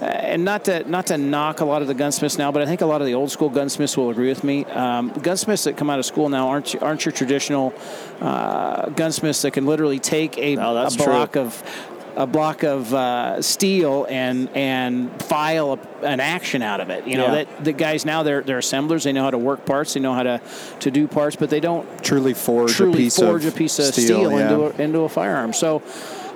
and 0.00 0.44
not 0.44 0.64
to 0.64 0.88
not 0.88 1.06
to 1.08 1.18
knock 1.18 1.60
a 1.60 1.64
lot 1.64 1.82
of 1.82 1.88
the 1.88 1.94
gunsmiths 1.94 2.38
now, 2.38 2.50
but 2.50 2.62
I 2.62 2.66
think 2.66 2.80
a 2.80 2.86
lot 2.86 3.00
of 3.00 3.06
the 3.06 3.14
old 3.14 3.30
school 3.30 3.50
gunsmiths 3.50 3.96
will 3.96 4.10
agree 4.10 4.28
with 4.28 4.42
me. 4.44 4.64
Um, 4.66 5.10
gunsmiths 5.10 5.64
that 5.64 5.76
come 5.76 5.90
out 5.90 5.98
of 5.98 6.06
school 6.06 6.28
now 6.28 6.48
aren't 6.48 6.80
aren't 6.82 7.04
your 7.04 7.12
traditional 7.12 7.74
uh, 8.20 8.88
gunsmiths 8.90 9.42
that 9.42 9.52
can 9.52 9.66
literally 9.66 9.98
take 9.98 10.38
a, 10.38 10.56
Oh, 10.56 10.76
a 10.76 10.90
block 10.96 11.32
true. 11.32 11.42
of 11.42 11.86
a 12.16 12.26
block 12.26 12.64
of 12.64 12.92
uh, 12.92 13.40
steel 13.40 14.04
and 14.10 14.48
and 14.54 15.22
file 15.22 15.78
a, 16.02 16.04
an 16.06 16.18
action 16.18 16.60
out 16.60 16.80
of 16.80 16.90
it. 16.90 17.06
You 17.06 17.16
know 17.16 17.26
Yeah. 17.26 17.44
that 17.44 17.64
the 17.64 17.72
guys 17.72 18.04
now 18.04 18.22
they're 18.22 18.42
they're 18.42 18.58
assemblers. 18.58 19.04
They 19.04 19.12
know 19.12 19.22
how 19.22 19.30
to 19.30 19.38
work 19.38 19.64
parts. 19.64 19.94
They 19.94 20.00
know 20.00 20.14
how 20.14 20.24
to 20.24 20.40
to 20.80 20.90
do 20.90 21.06
parts, 21.08 21.36
but 21.36 21.50
they 21.50 21.60
don't 21.60 21.86
Truly 22.02 22.34
forge 22.34 22.72
truly 22.72 22.92
a 22.94 22.96
piece 22.96 23.16
forge 23.16 23.44
of 23.44 23.54
a 23.54 23.56
piece 23.56 23.78
of 23.78 23.86
steel, 23.86 24.04
steel, 24.04 24.30
yeah. 24.32 24.50
into, 24.50 24.60
a, 24.64 24.82
into 24.82 24.98
a 25.00 25.08
firearm. 25.08 25.52
So 25.52 25.82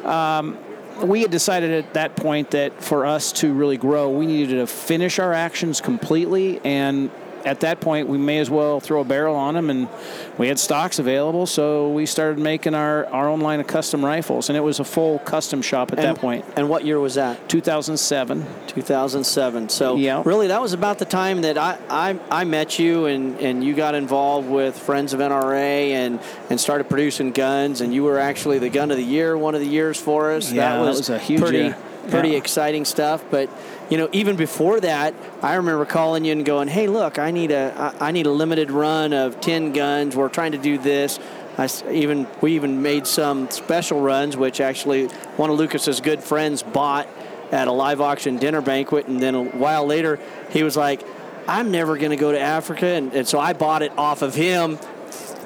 um, 0.05 0.59
we 1.03 1.23
had 1.23 1.31
decided 1.31 1.71
at 1.71 1.95
that 1.95 2.17
point 2.17 2.53
that 2.53 2.83
for 2.83 3.07
us 3.07 3.33
to 3.33 3.53
really 3.53 3.77
grow, 3.77 4.11
we 4.11 4.27
needed 4.27 4.57
to 4.57 4.67
finish 4.67 5.19
our 5.19 5.33
actions 5.33 5.81
completely. 5.81 6.61
And 6.65 7.11
at 7.45 7.61
that 7.61 7.81
point, 7.81 8.09
we 8.09 8.19
may 8.19 8.39
as 8.39 8.51
well 8.51 8.81
throw 8.81 9.01
a 9.01 9.05
barrel 9.05 9.37
on 9.37 9.55
them. 9.55 9.71
And 9.71 9.89
we 10.39 10.49
had 10.49 10.59
stocks 10.59 10.99
available, 10.99 11.47
so 11.47 11.91
we 11.91 12.07
started 12.07 12.39
making 12.39 12.75
our, 12.75 13.07
our 13.07 13.29
own 13.29 13.41
line 13.41 13.61
of 13.61 13.67
custom 13.67 14.05
rifles. 14.05 14.49
And 14.49 14.57
it 14.57 14.61
was 14.61 14.81
a 14.81 14.85
full 14.85 15.19
custom 15.21 15.63
shop 15.63 15.93
at 15.93 15.99
And, 15.99 16.09
that 16.09 16.21
point. 16.21 16.45
And 16.57 16.69
what 16.69 16.85
year 16.85 16.99
was 16.99 17.15
that? 17.15 17.49
2007. 17.49 18.47
2007. 18.69 19.69
So 19.69 19.97
Yeah. 19.97 20.23
really, 20.25 20.49
that 20.49 20.61
was 20.61 20.73
about 20.73 20.99
the 20.99 21.05
time 21.05 21.43
that 21.43 21.59
I, 21.59 21.79
I, 21.89 22.19
I 22.31 22.45
met 22.45 22.79
you 22.79 23.07
and, 23.07 23.39
and 23.41 23.63
you 23.63 23.75
got 23.75 23.95
involved 23.95 24.49
with 24.49 24.79
Friends 24.79 25.13
of 25.13 25.21
NRA 25.21 25.91
and, 25.91 26.21
and 26.51 26.61
started 26.61 26.89
producing 26.89 27.33
guns. 27.33 27.81
And 27.81 27.93
you 27.95 28.05
were 28.05 28.19
actually 28.19 28.59
the 28.59 28.71
gun 28.71 28.91
of 28.91 28.97
the 28.97 29.05
year, 29.05 29.37
one 29.37 29.55
of 29.55 29.61
the 29.61 29.67
years 29.67 30.01
for 30.01 30.33
us. 30.33 30.51
Yeah, 30.51 30.71
that 30.71 30.83
that 30.83 30.89
was, 30.89 30.99
was 30.99 31.11
a 31.11 31.19
huge 31.19 31.41
pretty, 31.41 31.59
year. 31.59 31.77
Pretty 32.11 32.31
Yeah. 32.31 32.39
exciting 32.39 32.85
stuff. 32.85 33.25
But 33.31 33.49
you 33.91 33.99
know, 33.99 34.09
even 34.13 34.37
before 34.37 34.81
that, 34.81 35.15
I 35.43 35.55
remember 35.55 35.85
calling 35.85 36.25
you 36.25 36.33
and 36.33 36.45
going, 36.45 36.69
"Hey, 36.69 36.87
look, 36.87 37.19
I 37.19 37.31
need 37.31 37.51
a 37.51 37.95
I 38.01 38.13
need 38.13 38.27
a 38.27 38.31
limited 38.31 38.71
run 38.71 39.13
of 39.13 39.41
10 39.41 39.73
guns. 39.73 40.17
We're 40.17 40.29
trying 40.29 40.53
to 40.53 40.59
do 40.59 40.79
this." 40.79 41.19
I 41.57 41.69
even 41.91 42.27
we 42.41 42.53
even 42.53 42.83
made 42.83 43.07
some 43.07 43.49
special 43.51 44.01
runs, 44.01 44.37
which 44.37 44.61
actually 44.61 45.07
one 45.37 45.51
of 45.51 45.59
Lucas's 45.59 46.01
good 46.01 46.23
friends 46.23 46.63
bought 46.63 47.07
at 47.53 47.69
a 47.69 47.73
live 47.73 48.01
auction 48.01 48.39
dinner 48.39 48.61
banquet, 48.61 49.07
and 49.07 49.21
then 49.21 49.35
a 49.35 49.45
while 49.45 49.87
later 49.87 50.19
he 50.51 50.63
was 50.65 50.77
like, 50.77 51.03
"I'm 51.47 51.71
never 51.71 51.97
going 51.97 52.11
to 52.11 52.17
go 52.17 52.33
to 52.33 52.41
Africa," 52.41 52.87
and, 52.87 53.13
and 53.13 53.29
so 53.29 53.39
I 53.39 53.53
bought 53.53 53.83
it 53.83 53.93
off 53.97 54.23
of 54.23 54.35
him. 54.35 54.79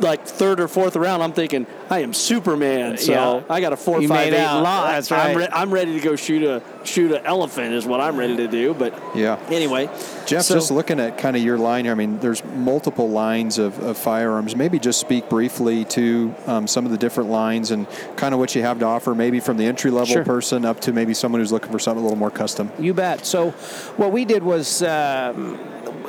Like 0.00 0.25
third 0.26 0.61
or 0.61 0.69
fourth 0.69 0.95
round, 0.97 1.23
I'm 1.23 1.33
thinking 1.33 1.67
I 1.90 2.00
am 2.00 2.12
Superman. 2.14 2.99
So 2.99 3.12
Yeah. 3.12 3.40
I 3.55 3.61
got 3.61 3.73
a 3.73 3.76
four 3.76 4.00
You 4.00 4.09
five 4.09 4.33
eight 4.33 4.38
out. 4.38 4.62
lot. 4.62 4.93
That's 4.93 5.11
I'm, 5.11 5.19
right. 5.19 5.37
re- 5.37 5.49
I'm 5.52 5.71
ready 5.73 5.95
to 5.95 6.00
go 6.00 6.14
shoot 6.14 6.43
a 6.43 6.62
shoot 6.85 7.11
an 7.12 7.25
elephant. 7.26 7.75
Is 7.75 7.85
what 7.85 8.00
I'm 8.00 8.17
ready 8.17 8.37
to 8.37 8.47
do. 8.49 8.75
But 8.75 8.95
Yeah. 9.14 9.38
anyway, 9.50 9.88
Jeff, 10.26 10.43
so- 10.43 10.55
just 10.55 10.71
looking 10.71 11.00
at 11.00 11.19
kind 11.19 11.37
of 11.37 11.43
your 11.43 11.59
line 11.59 11.85
here, 11.85 11.93
I 11.93 11.97
mean, 11.97 12.19
there's 12.21 12.45
multiple 12.45 13.09
lines 13.11 13.59
of, 13.59 13.78
of 13.83 13.99
firearms. 13.99 14.55
Maybe 14.55 14.78
just 14.78 15.00
speak 15.00 15.28
briefly 15.28 15.85
to 15.87 16.35
um, 16.47 16.67
some 16.67 16.85
of 16.85 16.93
the 16.93 16.99
different 16.99 17.31
lines 17.31 17.71
and 17.71 17.87
kind 18.17 18.35
of 18.35 18.40
what 18.40 18.55
you 18.55 18.62
have 18.62 18.78
to 18.78 18.85
offer, 18.85 19.14
maybe 19.14 19.40
from 19.40 19.57
the 19.57 19.64
entry 19.67 19.90
level 19.90 20.07
Sure. 20.14 20.25
person 20.25 20.64
up 20.64 20.81
to 20.83 20.93
maybe 20.93 21.12
someone 21.14 21.40
who's 21.40 21.52
looking 21.52 21.73
for 21.73 21.78
something 21.78 22.00
a 22.00 22.05
little 22.05 22.19
more 22.19 22.31
custom. 22.31 22.71
You 22.78 22.95
bet. 22.95 23.26
So, 23.26 23.50
what 23.97 24.12
we 24.12 24.25
did 24.25 24.43
was, 24.43 24.83
um, 24.83 25.59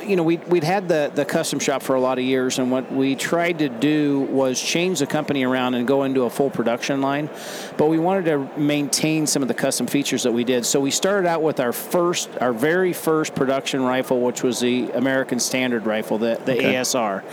you 0.02 0.16
know, 0.16 0.22
we, 0.22 0.36
we'd 0.36 0.64
had 0.64 0.88
the, 0.88 1.10
the 1.14 1.24
custom 1.24 1.58
shop 1.58 1.82
for 1.82 1.94
a 1.96 2.00
lot 2.00 2.18
of 2.18 2.24
years, 2.24 2.58
and 2.58 2.70
what 2.70 2.92
we 2.92 3.14
tried 3.16 3.58
to 3.58 3.68
do 3.68 4.20
was 4.20 4.60
change 4.60 4.98
the 5.00 5.06
company 5.06 5.44
around 5.44 5.74
and 5.74 5.86
go 5.86 6.04
into 6.04 6.22
a 6.22 6.30
full 6.30 6.50
production 6.50 7.00
line. 7.00 7.28
But 7.76 7.86
we 7.86 7.98
wanted 7.98 8.26
to 8.26 8.58
maintain 8.58 9.26
some 9.26 9.42
of 9.42 9.48
the 9.48 9.54
custom 9.54 9.86
features 9.86 10.22
that 10.22 10.32
we 10.32 10.44
did. 10.44 10.66
So, 10.66 10.80
we 10.80 10.90
started 10.90 11.26
out 11.26 11.42
with 11.42 11.60
our 11.60 11.72
first, 11.72 12.30
our 12.40 12.52
very 12.52 12.92
first 12.92 13.34
production 13.34 13.82
rifle, 13.82 14.20
which 14.20 14.42
was 14.42 14.60
the 14.60 14.90
American 14.92 15.40
Standard 15.40 15.86
rifle, 15.86 16.18
the, 16.18 16.40
the 16.44 16.60
Okay. 16.60 16.74
ASR. 16.74 17.24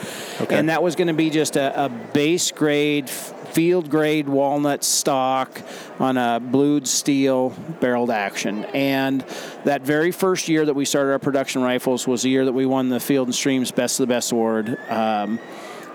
Okay. 0.42 0.56
And 0.56 0.70
that 0.70 0.82
was 0.82 0.96
going 0.96 1.08
to 1.08 1.14
be 1.14 1.30
just 1.30 1.56
a, 1.56 1.86
a 1.86 1.90
base 1.90 2.52
grade 2.52 3.10
field 3.10 3.90
grade 3.90 4.30
walnut 4.30 4.84
stock 4.84 5.62
on 6.00 6.16
a 6.16 6.40
blued 6.40 6.88
steel 6.88 7.50
barreled 7.80 8.12
action. 8.12 8.66
And 8.66 9.22
that 9.64 9.82
very 9.82 10.12
first 10.12 10.48
year 10.48 10.66
that 10.66 10.76
we 10.76 10.86
started 10.86 11.12
our 11.12 11.20
production 11.20 11.64
rifles 11.64 12.06
was 12.06 12.22
the 12.22 12.30
year 12.30 12.46
that 12.46 12.54
we 12.58 12.66
won 12.66 12.90
the 12.90 13.00
Field 13.00 13.28
and 13.28 13.36
Streams 13.36 13.72
Best 13.72 14.00
of 14.00 14.08
the 14.08 14.14
Best 14.14 14.32
award. 14.32 14.78
Um, 14.90 15.40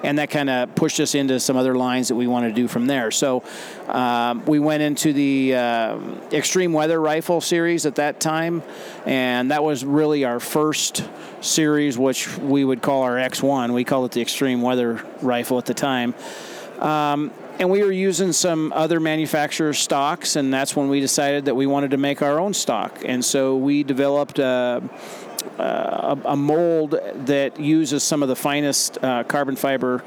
and 0.04 0.18
that 0.18 0.30
kind 0.30 0.48
of 0.50 0.74
pushed 0.74 1.00
us 1.00 1.14
into 1.14 1.38
some 1.38 1.56
other 1.56 1.74
lines 1.74 2.08
that 2.08 2.14
we 2.14 2.26
wanted 2.26 2.48
to 2.48 2.54
do 2.54 2.68
from 2.68 2.86
there. 2.86 3.10
So 3.10 3.42
um, 3.88 4.44
we 4.46 4.58
went 4.58 4.82
into 4.82 5.12
the 5.12 5.54
um 5.54 6.20
Extreme 6.32 6.72
Weather 6.72 7.00
Rifle 7.00 7.40
series 7.40 7.86
at 7.86 7.96
that 7.96 8.20
time, 8.20 8.62
and 9.06 9.50
that 9.50 9.62
was 9.62 9.84
really 9.84 10.24
our 10.24 10.40
first 10.40 11.04
series, 11.40 11.98
which 11.98 12.36
we 12.38 12.64
would 12.64 12.82
call 12.82 13.02
our 13.02 13.16
X1. 13.16 13.72
We 13.72 13.84
called 13.84 14.06
it 14.06 14.12
the 14.12 14.22
Extreme 14.22 14.62
Weather 14.62 15.04
Rifle 15.20 15.58
at 15.58 15.66
the 15.66 15.74
time. 15.74 16.14
Um, 16.78 17.32
and 17.58 17.70
we 17.70 17.82
were 17.82 17.92
using 17.92 18.32
some 18.32 18.72
other 18.72 18.98
manufacturers' 18.98 19.78
stocks, 19.78 20.36
and 20.36 20.52
that's 20.52 20.74
when 20.74 20.88
we 20.88 21.00
decided 21.00 21.44
that 21.44 21.54
we 21.54 21.66
wanted 21.66 21.92
to 21.92 21.96
make 21.96 22.22
our 22.22 22.40
own 22.40 22.54
stock. 22.54 23.02
And 23.04 23.24
so 23.24 23.56
we 23.56 23.84
developed 23.84 24.38
a, 24.38 24.82
a, 25.58 26.18
a 26.24 26.36
mold 26.36 26.98
that 27.26 27.58
uses 27.58 28.02
some 28.02 28.22
of 28.22 28.28
the 28.28 28.36
finest 28.36 29.02
uh, 29.02 29.24
carbon 29.24 29.56
fiber 29.56 30.02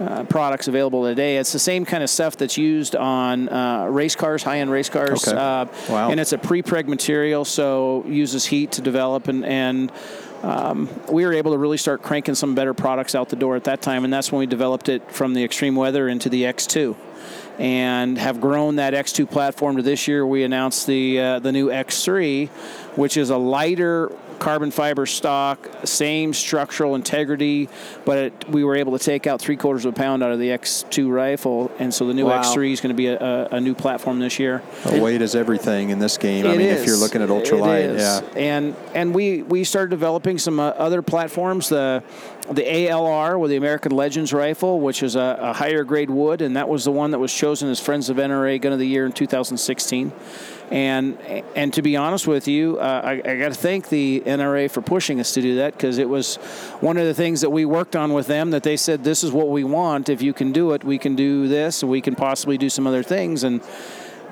uh, 0.00 0.24
products 0.24 0.68
available 0.68 1.04
today. 1.04 1.36
It's 1.36 1.52
the 1.52 1.58
same 1.58 1.84
kind 1.84 2.02
of 2.02 2.10
stuff 2.10 2.36
that's 2.36 2.56
used 2.56 2.96
on 2.96 3.48
uh, 3.48 3.86
race 3.86 4.16
cars, 4.16 4.42
high-end 4.42 4.70
race 4.70 4.88
cars. 4.88 5.28
Okay. 5.28 5.36
Uh, 5.36 5.66
Wow. 5.88 6.10
And 6.10 6.18
it's 6.18 6.32
a 6.32 6.38
pre-preg 6.38 6.86
material, 6.86 7.44
so 7.44 8.04
uses 8.06 8.46
heat 8.46 8.72
to 8.72 8.82
develop 8.82 9.28
and. 9.28 9.44
and 9.44 9.92
um, 10.42 10.88
we 11.08 11.24
were 11.24 11.32
able 11.32 11.52
to 11.52 11.58
really 11.58 11.76
start 11.76 12.02
cranking 12.02 12.34
some 12.34 12.56
better 12.56 12.74
products 12.74 13.14
out 13.14 13.28
the 13.28 13.36
door 13.36 13.54
at 13.54 13.62
that 13.64 13.80
time, 13.80 14.02
and 14.02 14.12
that's 14.12 14.32
when 14.32 14.40
we 14.40 14.46
developed 14.46 14.88
it 14.88 15.08
from 15.12 15.34
the 15.34 15.44
extreme 15.44 15.76
weather 15.76 16.08
into 16.08 16.28
the 16.28 16.42
X2, 16.42 16.96
and 17.60 18.18
have 18.18 18.40
grown 18.40 18.74
that 18.76 18.92
X2 18.92 19.30
platform 19.30 19.76
to 19.76 19.82
this 19.82 20.08
year. 20.08 20.26
We 20.26 20.42
announced 20.42 20.88
the 20.88 21.20
uh, 21.20 21.38
the 21.38 21.52
new 21.52 21.68
X3, 21.68 22.48
which 22.96 23.16
is 23.16 23.30
a 23.30 23.36
lighter 23.36 24.10
carbon 24.42 24.72
fiber 24.72 25.06
stock, 25.06 25.68
same 25.84 26.34
structural 26.34 26.96
integrity, 26.96 27.68
but 28.04 28.18
it, 28.18 28.48
we 28.48 28.64
were 28.64 28.74
able 28.74 28.98
to 28.98 29.04
take 29.04 29.26
out 29.28 29.40
three 29.40 29.56
quarters 29.56 29.84
of 29.84 29.94
a 29.94 29.96
pound 29.96 30.20
out 30.22 30.32
of 30.32 30.40
the 30.40 30.48
X2 30.48 31.08
rifle, 31.10 31.70
and 31.78 31.94
so 31.94 32.06
the 32.08 32.12
new 32.14 32.26
Wow. 32.26 32.42
X3 32.42 32.72
is 32.72 32.80
going 32.80 32.90
to 32.90 32.96
be 32.96 33.06
a, 33.06 33.18
a, 33.18 33.48
a 33.52 33.60
new 33.60 33.74
platform 33.74 34.18
this 34.18 34.38
year. 34.40 34.60
Uh, 34.84 34.98
weight 35.00 35.22
is 35.22 35.36
everything 35.36 35.90
in 35.90 36.00
this 36.00 36.18
game. 36.18 36.44
I 36.44 36.54
It 36.54 36.58
mean, 36.58 36.66
if 36.68 36.84
you're 36.86 36.96
looking 36.96 37.22
at 37.22 37.30
It 37.30 37.32
ultralight, 37.44 37.94
is. 37.94 38.02
yeah. 38.02 38.20
And 38.36 38.74
and 38.94 39.14
we 39.14 39.42
we 39.42 39.62
started 39.64 39.90
developing 39.90 40.38
some 40.38 40.58
uh, 40.58 40.70
other 40.70 41.02
platforms. 41.02 41.68
The 41.68 42.02
the 42.50 42.62
ALR 42.62 43.38
with 43.38 43.50
the 43.52 43.56
American 43.56 43.92
Legends 43.92 44.32
rifle, 44.32 44.80
which 44.80 45.04
is 45.04 45.14
a, 45.14 45.38
a 45.40 45.52
higher 45.52 45.84
grade 45.84 46.10
wood, 46.10 46.42
and 46.42 46.56
that 46.56 46.68
was 46.68 46.84
the 46.84 46.90
one 46.90 47.12
that 47.12 47.20
was 47.20 47.32
chosen 47.32 47.68
as 47.70 47.78
Friends 47.78 48.10
of 48.10 48.16
NRA 48.16 48.60
Gun 48.60 48.72
of 48.72 48.80
the 48.80 48.86
Year 48.86 49.06
in 49.06 49.12
2016. 49.12 50.10
And 50.72 51.20
and 51.54 51.70
to 51.74 51.82
be 51.82 51.96
honest 51.98 52.26
with 52.26 52.48
you, 52.48 52.78
uh, 52.78 53.02
I, 53.04 53.12
I 53.12 53.36
got 53.36 53.50
to 53.50 53.54
thank 53.54 53.90
the 53.90 54.22
NRA 54.24 54.70
for 54.70 54.80
pushing 54.80 55.20
us 55.20 55.34
to 55.34 55.42
do 55.42 55.56
that 55.56 55.74
because 55.74 55.98
it 55.98 56.08
was 56.08 56.36
one 56.80 56.96
of 56.96 57.04
the 57.04 57.12
things 57.12 57.42
that 57.42 57.50
we 57.50 57.66
worked 57.66 57.94
on 57.94 58.14
with 58.14 58.26
them. 58.26 58.52
That 58.52 58.62
they 58.62 58.78
said 58.78 59.04
this 59.04 59.22
is 59.22 59.32
what 59.32 59.50
we 59.50 59.64
want. 59.64 60.08
If 60.08 60.22
you 60.22 60.32
can 60.32 60.50
do 60.50 60.72
it, 60.72 60.82
we 60.82 60.96
can 60.96 61.14
do 61.14 61.46
this, 61.46 61.84
we 61.84 62.00
can 62.00 62.14
possibly 62.14 62.56
do 62.56 62.70
some 62.70 62.86
other 62.86 63.02
things. 63.02 63.44
And 63.44 63.60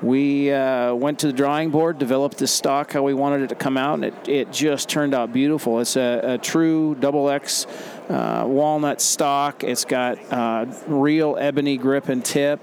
we 0.01 0.51
uh, 0.51 0.95
went 0.95 1.19
to 1.19 1.27
the 1.27 1.33
drawing 1.33 1.69
board, 1.69 1.99
developed 1.99 2.39
this 2.39 2.51
stock 2.51 2.93
how 2.93 3.03
we 3.03 3.13
wanted 3.13 3.41
it 3.41 3.49
to 3.49 3.55
come 3.55 3.77
out, 3.77 3.93
and 3.93 4.05
it, 4.05 4.27
it 4.27 4.51
just 4.51 4.89
turned 4.89 5.13
out 5.13 5.31
beautiful. 5.31 5.79
It's 5.79 5.95
a, 5.95 6.21
a 6.23 6.37
true 6.39 6.95
double 6.95 7.29
X 7.29 7.67
uh, 8.09 8.45
walnut 8.47 8.99
stock. 8.99 9.63
It's 9.63 9.85
got 9.85 10.17
uh, 10.33 10.65
real 10.87 11.37
ebony 11.39 11.77
grip 11.77 12.09
and 12.09 12.25
tip. 12.25 12.61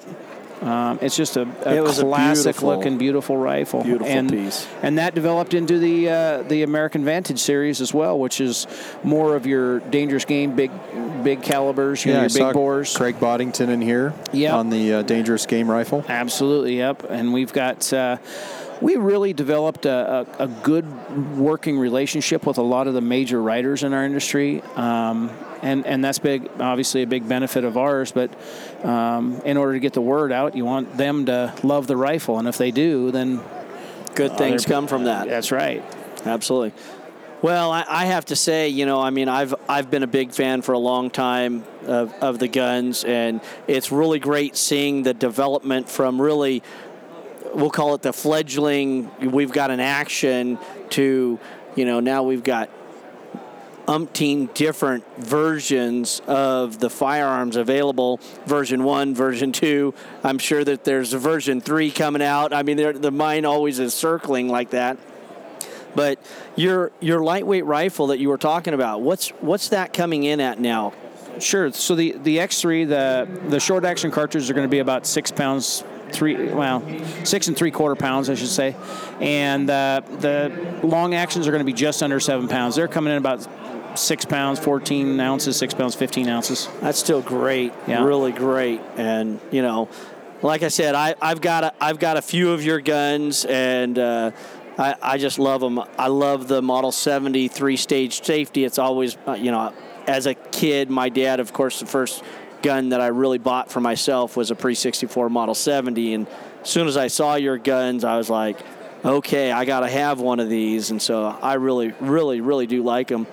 Um, 0.62 0.98
it's 1.02 1.16
just 1.16 1.36
a, 1.36 1.42
a 1.64 1.76
It 1.76 1.82
was 1.82 1.98
a 1.98 2.02
classic 2.02 2.44
beautiful- 2.56 2.68
looking, 2.76 2.98
beautiful 2.98 3.36
rifle. 3.36 3.82
Beautiful 3.84 4.06
and, 4.06 4.30
piece. 4.30 4.66
And 4.82 4.98
that 4.98 5.14
developed 5.14 5.54
into 5.54 5.78
the 5.78 6.08
uh, 6.08 6.42
the 6.42 6.62
American 6.62 7.04
Vantage 7.04 7.38
series 7.38 7.80
as 7.80 7.94
well, 7.94 8.18
which 8.18 8.40
is 8.40 8.66
more 9.04 9.36
of 9.36 9.46
your 9.46 9.80
dangerous 9.80 10.24
game, 10.24 10.56
big 10.56 10.70
big 11.22 11.42
calibers, 11.42 12.04
I 12.06 12.10
your 12.10 12.28
big 12.28 12.52
bores. 12.54 12.96
Craig 12.96 13.20
Boddington 13.20 13.68
in 13.70 13.80
here 13.80 14.12
Yep. 14.32 14.52
on 14.54 14.70
the 14.70 14.94
uh, 14.94 15.02
dangerous 15.02 15.46
game 15.46 15.70
rifle. 15.70 16.04
Absolutely, 16.08 16.78
yep. 16.78 17.04
And 17.08 17.32
we've 17.32 17.52
got. 17.52 17.92
Uh, 17.92 18.16
we 18.80 18.96
really 18.96 19.32
developed 19.32 19.86
a, 19.86 20.26
a, 20.38 20.44
a 20.44 20.46
good 20.48 21.36
working 21.36 21.78
relationship 21.78 22.46
with 22.46 22.58
a 22.58 22.62
lot 22.62 22.86
of 22.86 22.94
the 22.94 23.00
major 23.00 23.40
writers 23.42 23.82
in 23.82 23.92
our 23.92 24.04
industry, 24.04 24.62
um, 24.76 25.30
and 25.62 25.86
and 25.86 26.04
that's 26.04 26.18
big. 26.18 26.48
Obviously, 26.60 27.02
a 27.02 27.06
big 27.06 27.28
benefit 27.28 27.64
of 27.64 27.76
ours. 27.76 28.12
But 28.12 28.30
um, 28.84 29.40
in 29.44 29.56
order 29.56 29.72
to 29.74 29.80
get 29.80 29.92
the 29.94 30.00
word 30.02 30.30
out, 30.32 30.54
you 30.56 30.64
want 30.64 30.96
them 30.96 31.26
to 31.26 31.54
love 31.62 31.86
the 31.86 31.96
rifle, 31.96 32.38
and 32.38 32.46
if 32.46 32.58
they 32.58 32.70
do, 32.70 33.10
then 33.10 33.40
Good 34.14 34.36
things 34.38 34.64
they're- 34.64 34.74
come 34.74 34.86
from 34.86 35.04
that. 35.04 35.28
that's 35.28 35.50
right. 35.52 35.82
Absolutely. 36.24 36.72
Well, 37.40 37.70
I, 37.70 37.84
I 37.88 38.04
have 38.06 38.24
to 38.26 38.36
say, 38.36 38.68
you 38.70 38.84
know, 38.84 39.00
I 39.00 39.10
mean, 39.10 39.28
I've 39.28 39.54
I've 39.68 39.92
been 39.92 40.02
a 40.02 40.08
big 40.08 40.32
fan 40.32 40.60
for 40.62 40.72
a 40.72 40.78
long 40.78 41.08
time 41.08 41.62
of, 41.86 42.12
of 42.14 42.40
the 42.40 42.48
guns, 42.48 43.04
and 43.04 43.40
it's 43.68 43.92
really 43.92 44.18
great 44.18 44.56
seeing 44.56 45.04
the 45.04 45.14
development 45.14 45.88
from 45.88 46.20
really, 46.20 46.64
we'll 47.54 47.70
call 47.70 47.94
it 47.94 48.02
the 48.02 48.12
fledgling. 48.12 49.10
We've 49.20 49.52
got 49.52 49.70
an 49.70 49.80
action 49.80 50.58
to, 50.90 51.38
you 51.76 51.84
know, 51.84 52.00
now 52.00 52.22
we've 52.22 52.44
got 52.44 52.70
umpteen 53.86 54.52
different 54.52 55.04
versions 55.16 56.20
of 56.26 56.78
the 56.78 56.90
firearms 56.90 57.56
available 57.56 58.20
version 58.44 58.84
one 58.84 59.14
version 59.14 59.50
two 59.50 59.94
i'm 60.22 60.36
sure 60.36 60.62
that 60.62 60.84
there's 60.84 61.14
a 61.14 61.18
version 61.18 61.58
three 61.62 61.90
coming 61.90 62.20
out 62.20 62.52
i 62.52 62.62
mean 62.62 62.76
the 62.76 63.10
mind 63.10 63.46
always 63.46 63.78
is 63.78 63.94
circling 63.94 64.46
like 64.46 64.68
that 64.68 64.98
but 65.94 66.18
your 66.54 66.92
your 67.00 67.24
lightweight 67.24 67.64
rifle 67.64 68.08
that 68.08 68.18
you 68.18 68.28
were 68.28 68.36
talking 68.36 68.74
about 68.74 69.00
what's 69.00 69.30
what's 69.40 69.70
that 69.70 69.94
coming 69.94 70.22
in 70.22 70.38
at 70.38 70.60
now 70.60 70.92
Sure. 71.40 71.72
So 71.72 71.94
the 71.94 72.12
the 72.22 72.38
X3, 72.38 72.88
the 72.88 73.48
the 73.48 73.60
short 73.60 73.84
action 73.84 74.10
cartridges 74.10 74.50
are 74.50 74.54
going 74.54 74.66
to 74.66 74.70
be 74.70 74.80
about 74.80 75.06
six 75.06 75.30
pounds, 75.30 75.84
three 76.12 76.48
well, 76.52 76.82
six 77.24 77.48
and 77.48 77.56
three 77.56 77.70
quarter 77.70 77.94
pounds, 77.96 78.28
I 78.30 78.34
should 78.34 78.48
say, 78.48 78.76
and 79.20 79.68
uh, 79.68 80.02
the 80.20 80.80
long 80.82 81.14
actions 81.14 81.46
are 81.46 81.50
going 81.50 81.64
to 81.64 81.70
be 81.70 81.72
just 81.72 82.02
under 82.02 82.20
seven 82.20 82.48
pounds. 82.48 82.76
They're 82.76 82.88
coming 82.88 83.12
in 83.12 83.18
about 83.18 83.46
six 83.98 84.24
pounds, 84.24 84.58
14 84.60 85.18
ounces, 85.18 85.56
six 85.56 85.74
pounds, 85.74 85.94
15 85.94 86.28
ounces. 86.28 86.68
That's 86.80 86.98
still 86.98 87.20
great, 87.22 87.72
Yeah. 87.86 88.04
really 88.04 88.32
great. 88.32 88.80
And 88.96 89.40
you 89.50 89.62
know, 89.62 89.88
like 90.42 90.62
I 90.62 90.68
said, 90.68 90.94
I, 90.94 91.14
I've 91.20 91.40
got 91.40 91.64
a, 91.64 91.72
I've 91.80 91.98
got 91.98 92.16
a 92.16 92.22
few 92.22 92.52
of 92.52 92.64
your 92.64 92.80
guns, 92.80 93.44
and 93.44 93.98
uh, 93.98 94.30
I, 94.78 94.94
I 95.02 95.18
just 95.18 95.38
love 95.38 95.60
them. 95.60 95.80
I 95.98 96.06
love 96.08 96.46
the 96.46 96.62
Model 96.62 96.92
70 96.92 97.48
three 97.48 97.76
stage 97.76 98.24
safety. 98.24 98.64
It's 98.64 98.78
always 98.78 99.16
uh, 99.26 99.32
you 99.32 99.50
know, 99.50 99.72
as 100.06 100.26
a 100.26 100.34
kid, 100.34 100.90
my 100.90 101.08
dad, 101.08 101.40
of 101.40 101.52
course, 101.52 101.80
the 101.80 101.86
first 101.86 102.22
gun 102.62 102.90
that 102.90 103.00
I 103.00 103.08
really 103.08 103.38
bought 103.38 103.70
for 103.70 103.80
myself 103.80 104.36
was 104.36 104.50
a 104.50 104.54
pre 104.54 104.74
64 104.74 105.28
Model 105.30 105.54
70, 105.54 106.14
and 106.14 106.26
as 106.62 106.68
soon 106.68 106.86
as 106.88 106.96
I 106.96 107.08
saw 107.08 107.34
your 107.36 107.58
guns, 107.58 108.04
I 108.04 108.16
was 108.16 108.28
like. 108.30 108.58
Okay, 109.04 109.52
I 109.52 109.64
got 109.64 109.80
to 109.80 109.88
have 109.88 110.18
one 110.20 110.40
of 110.40 110.48
these, 110.48 110.90
and 110.90 111.00
so 111.00 111.26
I 111.26 111.54
really, 111.54 111.94
really, 112.00 112.40
really 112.40 112.66
do 112.66 112.82
like 112.82 113.06
them. 113.06 113.28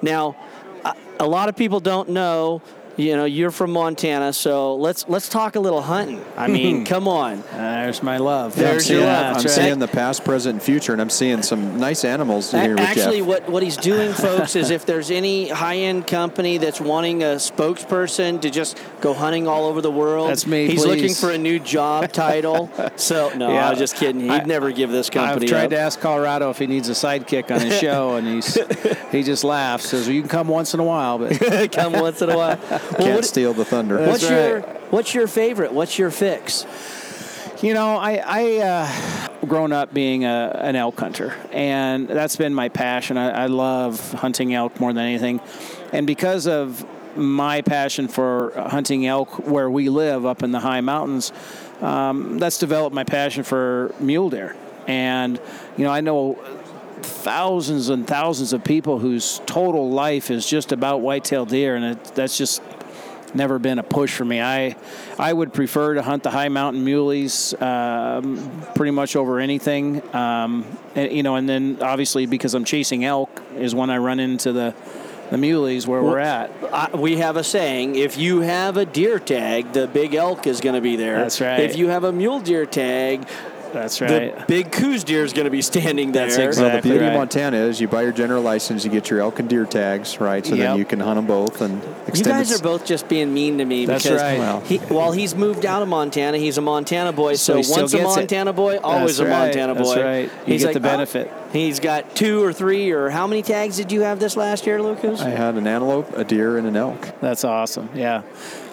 Now, 0.00 0.36
a- 0.84 0.94
a 1.18 1.26
lot 1.26 1.48
of 1.48 1.56
people 1.56 1.80
don't 1.80 2.10
know. 2.10 2.62
You 2.98 3.16
know, 3.16 3.26
you're 3.26 3.52
from 3.52 3.70
Montana, 3.70 4.32
so 4.32 4.74
let's 4.74 5.08
let's 5.08 5.28
talk 5.28 5.54
a 5.54 5.60
little 5.60 5.80
hunting. 5.82 6.20
I 6.36 6.48
mean, 6.48 6.84
come 6.84 7.06
on. 7.06 7.38
Uh, 7.44 7.82
there's 7.84 8.02
my 8.02 8.16
love. 8.16 8.56
There's 8.56 8.68
I'm 8.68 8.72
your 8.74 8.80
seeing, 8.80 9.00
love. 9.06 9.36
I'm 9.36 9.42
That's 9.42 9.54
seeing 9.54 9.70
right. 9.70 9.78
the 9.78 9.86
past, 9.86 10.24
present, 10.24 10.54
and 10.54 10.62
future, 10.62 10.92
and 10.94 11.00
I'm 11.00 11.08
seeing 11.08 11.42
some 11.42 11.78
nice 11.78 12.04
animals 12.04 12.52
A- 12.52 12.60
here 12.60 12.70
with 12.72 12.80
Actually, 12.80 13.18
Jeff. 13.18 13.26
what, 13.28 13.48
what 13.48 13.62
he's 13.62 13.76
doing, 13.76 14.12
folks, 14.12 14.56
is 14.56 14.70
if 14.70 14.84
there's 14.84 15.12
any 15.12 15.48
high 15.48 15.76
end 15.76 16.08
company 16.08 16.58
that's 16.58 16.80
wanting 16.80 17.22
a 17.22 17.36
spokesperson 17.36 18.40
to 18.40 18.50
just 18.50 18.76
go 19.00 19.14
hunting 19.14 19.46
all 19.46 19.66
over 19.66 19.80
the 19.80 19.92
world, 19.92 20.30
That's 20.30 20.46
me, 20.48 20.66
He's 20.66 20.84
looking 20.84 21.04
please. 21.04 21.20
for 21.20 21.30
a 21.30 21.38
new 21.38 21.60
job 21.60 22.10
title. 22.12 22.68
so 22.96 23.30
no, 23.36 23.52
Yeah. 23.52 23.68
I 23.68 23.70
was 23.70 23.78
just 23.78 23.94
kidding. 23.94 24.22
He'd 24.22 24.30
I- 24.30 24.42
never 24.44 24.72
give 24.72 24.90
this 24.90 25.08
company. 25.08 25.28
I've 25.28 25.34
company. 25.34 25.48
tried 25.48 25.64
up. 25.66 25.70
to 25.70 25.78
ask 25.78 26.00
Colorado 26.00 26.50
if 26.50 26.58
he 26.58 26.66
needs 26.66 26.88
a 26.88 26.92
sidekick 26.94 27.54
on 27.54 27.60
his 27.60 27.78
show, 27.80 28.16
and 28.16 28.26
he's 28.26 28.58
he 29.12 29.22
just 29.22 29.44
laughs. 29.44 29.88
Says 29.90 30.06
well, 30.06 30.14
you 30.16 30.22
can 30.22 30.28
come 30.28 30.48
once 30.48 30.74
in 30.74 30.80
a 30.80 30.84
while, 30.84 31.18
but 31.18 31.70
come 31.70 31.92
once 31.92 32.20
in 32.22 32.30
a 32.30 32.36
while. 32.36 32.58
Well, 32.92 33.00
Can't 33.00 33.14
what- 33.16 33.24
steal 33.24 33.52
the 33.54 33.64
thunder. 33.64 33.98
what's 33.98 34.26
That's 34.26 34.30
your. 34.30 34.60
What's 34.90 35.14
your 35.14 35.26
favorite? 35.26 35.72
What's 35.72 35.98
your 35.98 36.10
fix? 36.10 36.64
You 37.62 37.74
know, 37.74 37.96
I, 37.96 38.22
I 38.24 38.56
uh, 38.58 39.28
grown 39.46 39.72
up 39.72 39.92
being 39.92 40.24
a, 40.24 40.58
an 40.62 40.76
elk 40.76 40.98
hunter, 40.98 41.34
and 41.52 42.08
that's 42.08 42.36
been 42.36 42.54
my 42.54 42.68
passion. 42.68 43.18
I, 43.18 43.44
I 43.44 43.46
love 43.46 44.12
hunting 44.12 44.54
elk 44.54 44.78
more 44.80 44.92
than 44.92 45.04
anything, 45.04 45.40
and 45.92 46.06
because 46.06 46.46
of 46.46 46.86
my 47.16 47.60
passion 47.62 48.06
for 48.08 48.52
hunting 48.56 49.06
elk 49.06 49.46
where 49.46 49.68
we 49.68 49.88
live 49.88 50.24
up 50.24 50.42
in 50.42 50.52
the 50.52 50.60
high 50.60 50.80
mountains, 50.80 51.32
um, 51.80 52.38
that's 52.38 52.58
developed 52.58 52.94
my 52.94 53.04
passion 53.04 53.42
for 53.42 53.92
mule 53.98 54.30
deer. 54.30 54.56
And 54.86 55.38
you 55.76 55.84
know, 55.84 55.90
I 55.90 56.00
know 56.00 56.34
thousands 57.02 57.88
and 57.88 58.06
thousands 58.06 58.52
of 58.52 58.64
people 58.64 58.98
whose 59.00 59.40
total 59.46 59.90
life 59.90 60.30
is 60.30 60.46
just 60.46 60.72
about 60.72 61.00
whitetail 61.00 61.44
deer, 61.44 61.76
and 61.76 61.84
it, 61.84 62.04
that's 62.14 62.38
just 62.38 62.62
never 63.34 63.58
been 63.58 63.78
a 63.78 63.82
push 63.82 64.14
for 64.14 64.24
me. 64.24 64.40
I 64.40 64.76
I 65.18 65.32
would 65.32 65.52
prefer 65.52 65.94
to 65.94 66.02
hunt 66.02 66.22
the 66.22 66.30
high 66.30 66.48
mountain 66.48 66.84
muleys 66.84 67.60
um, 67.60 68.62
pretty 68.74 68.92
much 68.92 69.16
over 69.16 69.40
anything. 69.40 70.02
Um, 70.14 70.64
and, 70.94 71.12
you 71.12 71.22
know, 71.22 71.36
and 71.36 71.48
then 71.48 71.78
obviously 71.80 72.26
because 72.26 72.54
I'm 72.54 72.64
chasing 72.64 73.04
elk 73.04 73.42
is 73.56 73.74
when 73.74 73.90
I 73.90 73.98
run 73.98 74.20
into 74.20 74.52
the 74.52 74.74
the 75.30 75.36
muleys 75.36 75.86
where 75.86 76.02
we're 76.02 76.18
at. 76.18 76.50
I, 76.72 76.96
we 76.96 77.18
have 77.18 77.36
a 77.36 77.44
saying: 77.44 77.96
if 77.96 78.16
you 78.16 78.40
have 78.40 78.76
a 78.76 78.86
deer 78.86 79.18
tag, 79.18 79.72
the 79.72 79.86
big 79.86 80.14
elk 80.14 80.46
is 80.46 80.60
going 80.60 80.74
to 80.74 80.80
be 80.80 80.96
there. 80.96 81.18
That's 81.18 81.40
right. 81.40 81.60
If 81.60 81.76
you 81.76 81.88
have 81.88 82.04
a 82.04 82.12
mule 82.12 82.40
deer 82.40 82.66
tag, 82.66 83.26
That's 83.72 84.00
right. 84.00 84.36
the 84.38 84.44
big 84.46 84.72
Coues 84.72 85.04
deer 85.04 85.24
is 85.24 85.32
going 85.32 85.44
to 85.44 85.50
be 85.50 85.62
standing 85.62 86.12
there. 86.12 86.28
That's 86.30 86.58
Well, 86.58 86.76
the 86.76 86.82
beauty 86.82 87.00
right. 87.00 87.08
of 87.12 87.14
Montana 87.18 87.56
is 87.58 87.80
you 87.80 87.88
buy 87.88 88.02
your 88.02 88.12
general 88.12 88.42
license, 88.42 88.84
you 88.84 88.90
get 88.90 89.10
your 89.10 89.20
elk 89.20 89.38
and 89.38 89.48
deer 89.48 89.64
tags, 89.66 90.20
right? 90.20 90.44
So 90.44 90.54
Yep. 90.54 90.68
then 90.68 90.78
you 90.78 90.84
can 90.84 91.00
hunt 91.00 91.16
them 91.16 91.26
both 91.26 91.60
and 91.60 91.82
You 92.14 92.24
guys 92.24 92.50
it. 92.50 92.60
are 92.60 92.62
both 92.62 92.84
just 92.84 93.08
being 93.08 93.32
mean 93.34 93.58
to 93.58 93.64
me 93.64 93.86
That's 93.86 94.04
because 94.04 94.20
right. 94.20 94.38
Well. 94.38 94.60
he, 94.60 94.78
while 94.78 95.12
he's 95.12 95.34
moved 95.34 95.66
out 95.66 95.82
of 95.82 95.88
Montana, 95.88 96.38
he's 96.38 96.58
a 96.58 96.62
Montana 96.62 97.12
boy. 97.12 97.34
So 97.34 97.60
So, 97.62 97.80
once 97.80 97.92
a 97.92 97.98
gets 97.98 98.16
it. 98.16 98.18
Montana 98.20 98.52
boy, 98.52 98.78
always 98.78 99.18
That's 99.18 99.28
a 99.28 99.30
right. 99.32 99.44
Montana 99.46 99.74
That's 99.74 99.94
boy. 99.94 100.02
right. 100.04 100.30
You 100.46 100.52
He's 100.52 100.62
get 100.62 100.74
like, 100.74 100.82
the 100.82 100.88
oh, 100.88 100.92
benefit. 100.92 101.30
"Oh." 101.32 101.48
he's 101.52 101.80
got 101.80 102.14
two 102.14 102.42
or 102.42 102.52
three 102.52 102.90
or 102.90 103.08
how 103.10 103.26
many 103.26 103.42
tags 103.42 103.76
did 103.76 103.90
you 103.92 104.02
have 104.02 104.18
this 104.20 104.36
last 104.36 104.66
year, 104.66 104.82
Lucas? 104.82 105.20
I 105.22 105.30
had 105.30 105.54
an 105.56 105.66
antelope, 105.66 106.16
a 106.16 106.24
deer, 106.24 106.58
and 106.58 106.66
an 106.66 106.76
elk. 106.76 107.08
That's 107.20 107.44
awesome. 107.44 107.88
Yeah, 107.94 108.22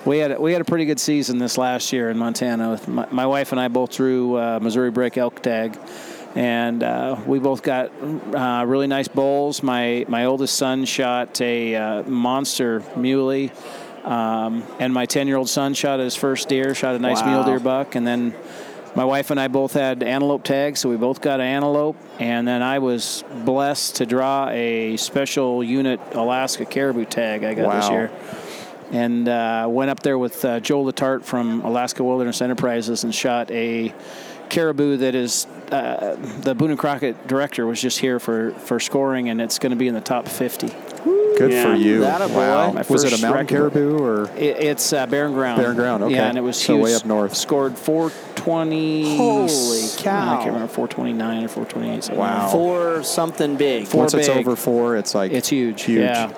we 0.06 0.20
had 0.20 0.39
we 0.39 0.54
had 0.54 0.62
a 0.62 0.65
pretty 0.65 0.86
good 0.86 1.00
season 1.00 1.38
this 1.39 1.58
last 1.58 1.91
year 1.91 2.10
in 2.10 2.18
Montana. 2.18 2.72
With 2.72 2.88
my, 2.88 3.08
my 3.12 3.26
wife 3.26 3.52
and 3.52 3.60
I 3.60 3.68
both 3.68 3.96
drew 3.96 4.36
uh, 4.38 4.60
Missouri 4.62 4.91
Break 4.91 5.18
elk 5.18 5.41
tag, 5.41 5.78
and 6.36 6.84
uh, 6.84 7.18
we 7.26 7.39
both 7.39 7.63
got 7.63 7.91
uh, 8.34 8.65
really 8.68 8.88
nice 8.88 9.08
bulls. 9.08 9.63
My 9.63 10.06
my 10.08 10.26
oldest 10.26 10.56
son 10.56 10.86
shot 10.86 11.41
a 11.41 11.76
uh, 11.76 12.04
monster 12.04 12.84
muley, 12.96 13.52
um, 14.04 14.63
and 14.80 14.94
my 14.94 15.06
ten 15.06 15.28
year 15.28 15.38
old 15.38 15.50
son 15.50 15.74
shot 15.74 16.00
his 16.00 16.15
first 16.15 16.48
deer, 16.50 16.76
shot 16.76 16.96
a 16.96 17.00
nice 17.00 17.22
Wow. 17.22 17.32
mule 17.32 17.44
deer 17.44 17.60
buck, 17.60 17.96
and 17.96 18.06
then. 18.06 18.36
My 18.98 19.04
wife 19.04 19.30
and 19.30 19.38
I 19.38 19.50
both 19.50 19.74
had 19.74 20.02
antelope 20.04 20.46
tags, 20.46 20.80
so 20.80 20.88
we 20.88 20.96
both 20.96 21.20
got 21.20 21.41
an 21.41 21.46
antelope. 21.48 21.98
And 22.18 22.48
then 22.48 22.63
I 22.63 22.80
was 22.80 23.26
blessed 23.44 23.98
to 23.98 24.06
draw 24.06 24.48
a 24.48 24.96
special 24.96 25.62
unit 25.62 26.00
Alaska 26.13 26.63
caribou 26.63 27.04
tag 27.04 27.44
I 27.44 27.56
got 27.56 27.74
this 27.74 27.89
year 27.89 28.10
and 28.91 29.28
uh, 29.28 29.67
went 29.69 29.89
up 29.91 30.02
there 30.02 30.17
with 30.17 30.43
uh, 30.45 30.60
Joel 30.60 30.91
Latart 30.91 31.24
from 31.24 31.62
Alaska 31.62 32.04
Wilderness 32.04 32.41
Enterprises 32.41 33.04
and 33.04 33.13
shot 33.13 33.50
a 33.52 33.93
caribou 34.50 34.98
that 34.98 35.15
is 35.15 35.48
uh, 35.71 36.15
the 36.41 36.54
Boone 36.54 36.69
and 36.69 36.80
Crockett 36.80 37.28
director 37.28 37.65
was 37.65 37.82
just 37.82 37.98
here 38.00 38.19
for, 38.19 38.52
for 38.52 38.80
scoring, 38.80 39.30
and 39.30 39.41
it's 39.41 39.58
going 39.60 39.71
to 39.71 39.76
be 39.76 39.88
in 39.88 39.93
the 39.95 40.02
top 40.02 40.28
50. 40.28 40.67
Good 41.38 41.52
Yeah. 41.52 41.63
for 41.63 41.74
you. 41.74 42.00
That 42.02 42.21
a 42.21 42.28
boy. 42.28 42.36
wow. 42.36 42.84
Was 42.88 43.04
it 43.04 43.12
a 43.12 43.21
mountain 43.21 43.32
record. 43.58 43.74
caribou 43.74 43.98
or? 43.98 44.30
It, 44.38 44.58
it's 44.58 44.93
uh, 44.93 45.06
Barren 45.08 45.34
Ground. 45.34 45.60
Barren 45.60 45.76
Ground, 45.76 46.04
okay. 46.04 46.15
Yeah, 46.15 46.30
and 46.30 46.38
it 46.38 46.41
was 46.41 46.56
So 46.62 46.76
huge. 46.76 46.84
way 46.86 46.95
up 46.95 47.06
north. 47.06 47.36
Scored 47.36 47.78
420. 47.78 49.17
Holy 49.17 49.82
cow. 49.98 50.34
I 50.34 50.36
can't 50.38 50.54
remember 50.54 50.67
429 50.71 51.43
or 51.43 51.48
428. 51.48 52.04
something 52.04 52.19
Wow. 52.19 52.50
Four 52.50 53.04
something 53.04 53.58
big. 53.58 53.88
Four 53.88 54.02
Once 54.02 54.13
it's 54.13 54.30
over 54.30 54.56
four, 54.56 54.95
it's 54.95 55.13
like 55.15 55.32
It's 55.34 55.50
huge. 55.50 55.84
Huge. 55.84 56.00
Yeah. 56.02 56.32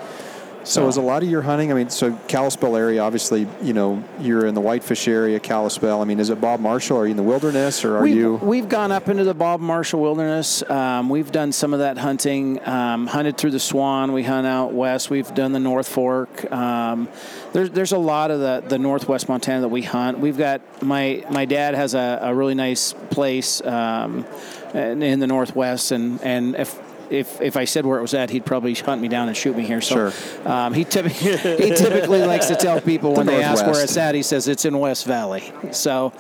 So, 0.67 0.86
is 0.89 0.97
a 0.97 1.01
lot 1.01 1.23
of 1.23 1.30
your 1.30 1.41
hunting? 1.41 1.71
I 1.71 1.75
mean, 1.75 1.89
so 1.89 2.12
Kalispell 2.27 2.75
area, 2.75 3.01
obviously, 3.01 3.47
you 3.62 3.71
know, 3.71 4.03
you're 4.19 4.45
in 4.45 4.53
the 4.53 4.60
Whitefish 4.60 5.08
area, 5.08 5.39
Kalispell. 5.39 6.01
I 6.01 6.03
mean, 6.03 6.19
is 6.19 6.30
it 6.30 6.41
Bob 6.41 6.60
Marshall? 6.60 6.97
Are 6.97 7.06
you 7.06 7.12
in 7.12 7.17
the 7.17 7.23
wilderness, 7.23 7.86
or 7.86 7.95
are 7.95 8.01
we've, 8.01 8.15
you? 8.15 8.36
We've 8.36 8.67
gone 8.67 8.91
up 8.91 9.08
into 9.08 9.23
the 9.23 9.34
Bob 9.34 9.62
Marshall 9.62 10.01
Wilderness. 10.01 10.69
Um, 10.69 11.08
we've 11.08 11.32
done 11.32 11.53
some 11.53 11.73
of 11.73 11.80
that 11.80 11.97
hunting. 11.97 12.65
Um, 12.67 13.08
hunted 13.08 13.38
through 13.38 13.51
the 13.51 13.62
Swan. 13.62 14.12
We 14.12 14.23
hunt 14.23 14.45
out 14.45 14.73
west. 14.73 15.10
We've 15.10 15.34
done 15.34 15.53
the 15.53 15.60
North 15.60 15.88
Fork. 15.88 16.51
Um, 16.51 17.08
there's 17.53 17.69
there's 17.69 17.93
a 17.93 17.97
lot 17.97 18.30
of 18.30 18.41
the, 18.41 18.62
the 18.67 18.77
Northwest 18.77 19.30
Montana 19.30 19.62
that 19.62 19.69
we 19.69 19.84
hunt. 19.84 20.19
We've 20.19 20.38
got 20.38 20.62
my 20.84 21.23
my 21.30 21.45
dad 21.45 21.75
has 21.75 21.93
a, 21.93 22.19
a 22.23 22.36
really 22.36 22.56
nice 22.56 22.91
place 22.91 23.62
um, 23.62 24.25
in 24.73 25.01
in 25.01 25.19
the 25.21 25.27
Northwest, 25.27 25.91
and 25.91 26.21
and 26.21 26.58
if 26.58 26.77
if 27.10 27.39
if 27.41 27.56
I 27.58 27.65
said 27.65 27.86
where 27.86 27.98
it 28.00 28.02
was 28.02 28.13
at, 28.13 28.30
he'd 28.30 28.46
probably 28.46 28.74
hunt 28.74 29.02
me 29.02 29.08
down 29.08 29.28
and 29.28 29.36
shoot 29.38 29.56
me 29.56 29.63
here. 29.63 29.82
So 29.82 30.10
Sure. 30.12 30.52
um, 30.52 30.74
he 30.74 30.84
typically 30.84 31.38
he 31.38 31.76
typically 31.76 32.22
likes 32.24 32.48
to 32.48 32.56
tell 32.56 32.82
people 32.82 33.13
when 33.13 33.26
they 33.26 33.43
ask 33.43 33.65
where 33.65 33.82
it's 33.84 33.98
at, 33.98 34.15
he 34.15 34.24
says 34.24 34.48
it's 34.48 34.65
in 34.65 34.78
West 34.78 35.06
Valley. 35.06 35.52
So, 35.72 36.12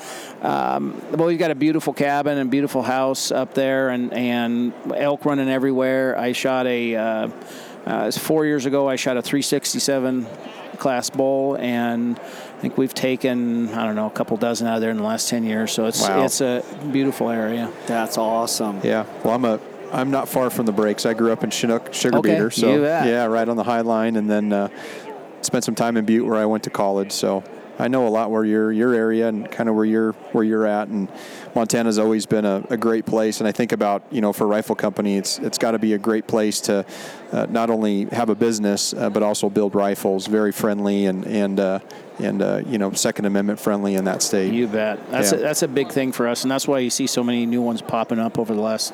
um, 0.41 1.01
well, 1.11 1.27
we've 1.27 1.39
got 1.39 1.51
a 1.51 1.55
beautiful 1.55 1.93
cabin 1.93 2.37
and 2.37 2.49
beautiful 2.51 2.81
house 2.81 3.31
up 3.31 3.53
there, 3.53 3.89
and 3.89 4.13
and 4.13 4.73
elk 4.95 5.25
running 5.25 5.49
everywhere. 5.49 6.17
I 6.17 6.31
shot 6.31 6.67
a 6.67 6.95
uh, 6.95 7.01
uh, 7.01 7.29
it 7.85 8.05
was 8.05 8.17
four 8.17 8.45
years 8.45 8.65
ago. 8.65 8.87
I 8.89 8.95
shot 8.97 9.17
a 9.17 9.21
367 9.21 10.27
class 10.77 11.09
bull, 11.09 11.55
and 11.57 12.19
I 12.19 12.59
think 12.61 12.77
we've 12.77 12.93
taken 12.93 13.69
I 13.73 13.85
don't 13.85 13.95
know 13.95 14.07
a 14.07 14.11
couple 14.11 14.37
dozen 14.37 14.67
out 14.67 14.75
of 14.75 14.81
there 14.81 14.91
in 14.91 14.97
the 14.97 15.03
last 15.03 15.29
10 15.29 15.43
years. 15.43 15.71
So 15.71 15.85
it's 15.85 16.01
Wow. 16.07 16.23
it's 16.23 16.41
a 16.41 16.63
beautiful 16.91 17.29
area. 17.29 17.71
That's 17.87 18.17
awesome. 18.17 18.81
Yeah. 18.83 19.05
Well, 19.23 19.33
I'm 19.35 19.45
a. 19.45 19.59
I'm 19.91 20.11
not 20.11 20.27
far 20.29 20.49
from 20.49 20.65
the 20.65 20.71
breaks. 20.71 21.05
I 21.05 21.13
grew 21.13 21.31
up 21.31 21.43
in 21.43 21.49
Chinook 21.49 21.93
Sugar 21.93 22.17
Okay, 22.17 22.33
Beater, 22.33 22.51
so 22.51 22.81
yeah, 22.81 23.25
right 23.25 23.47
on 23.47 23.57
the 23.57 23.63
High 23.63 23.81
Line, 23.81 24.15
and 24.15 24.29
then 24.29 24.51
uh, 24.53 24.69
spent 25.41 25.63
some 25.63 25.75
time 25.75 25.97
in 25.97 26.05
Butte 26.05 26.25
where 26.25 26.35
I 26.37 26.45
went 26.45 26.63
to 26.63 26.69
college. 26.69 27.11
So 27.11 27.43
I 27.79 27.87
know 27.87 28.07
a 28.07 28.09
lot 28.09 28.31
where 28.31 28.43
your 28.43 28.71
your 28.71 28.93
area 28.93 29.27
and 29.27 29.49
kind 29.51 29.69
of 29.69 29.75
where 29.75 29.85
you're 29.85 30.13
where 30.33 30.43
you're 30.43 30.65
at. 30.65 30.87
And 30.87 31.07
Montana's 31.55 31.99
always 31.99 32.25
been 32.25 32.43
a, 32.43 32.63
a 32.69 32.77
great 32.77 33.05
place. 33.05 33.39
And 33.39 33.47
I 33.47 33.51
think 33.51 33.71
about 33.71 34.03
you 34.11 34.19
know 34.21 34.33
for 34.33 34.47
rifle 34.47 34.75
company, 34.75 35.17
it's 35.17 35.37
it's 35.39 35.57
got 35.57 35.71
to 35.71 35.79
be 35.79 35.93
a 35.93 35.97
great 35.99 36.27
place 36.27 36.59
to 36.61 36.85
uh, 37.31 37.45
not 37.49 37.69
only 37.69 38.05
have 38.05 38.29
a 38.29 38.35
business 38.35 38.93
uh, 38.93 39.09
but 39.09 39.21
also 39.23 39.49
build 39.49 39.75
rifles. 39.75 40.27
Very 40.27 40.51
friendly 40.51 41.05
and 41.05 41.25
and 41.27 41.59
uh, 41.59 41.79
and 42.19 42.41
uh, 42.41 42.61
you 42.65 42.79
know 42.79 42.91
Second 42.93 43.25
Amendment 43.25 43.59
friendly 43.59 43.93
in 43.95 44.05
that 44.05 44.21
state. 44.23 44.53
You 44.53 44.67
bet. 44.67 45.09
That's 45.11 45.31
Yeah. 45.31 45.37
a, 45.37 45.41
that's 45.41 45.61
a 45.61 45.67
big 45.67 45.91
thing 45.91 46.11
for 46.11 46.27
us, 46.27 46.41
and 46.43 46.51
that's 46.51 46.67
why 46.67 46.79
you 46.79 46.89
see 46.89 47.05
so 47.07 47.23
many 47.23 47.45
new 47.45 47.61
ones 47.61 47.81
popping 47.83 48.17
up 48.19 48.39
over 48.39 48.55
the 48.55 48.61
last, 48.61 48.91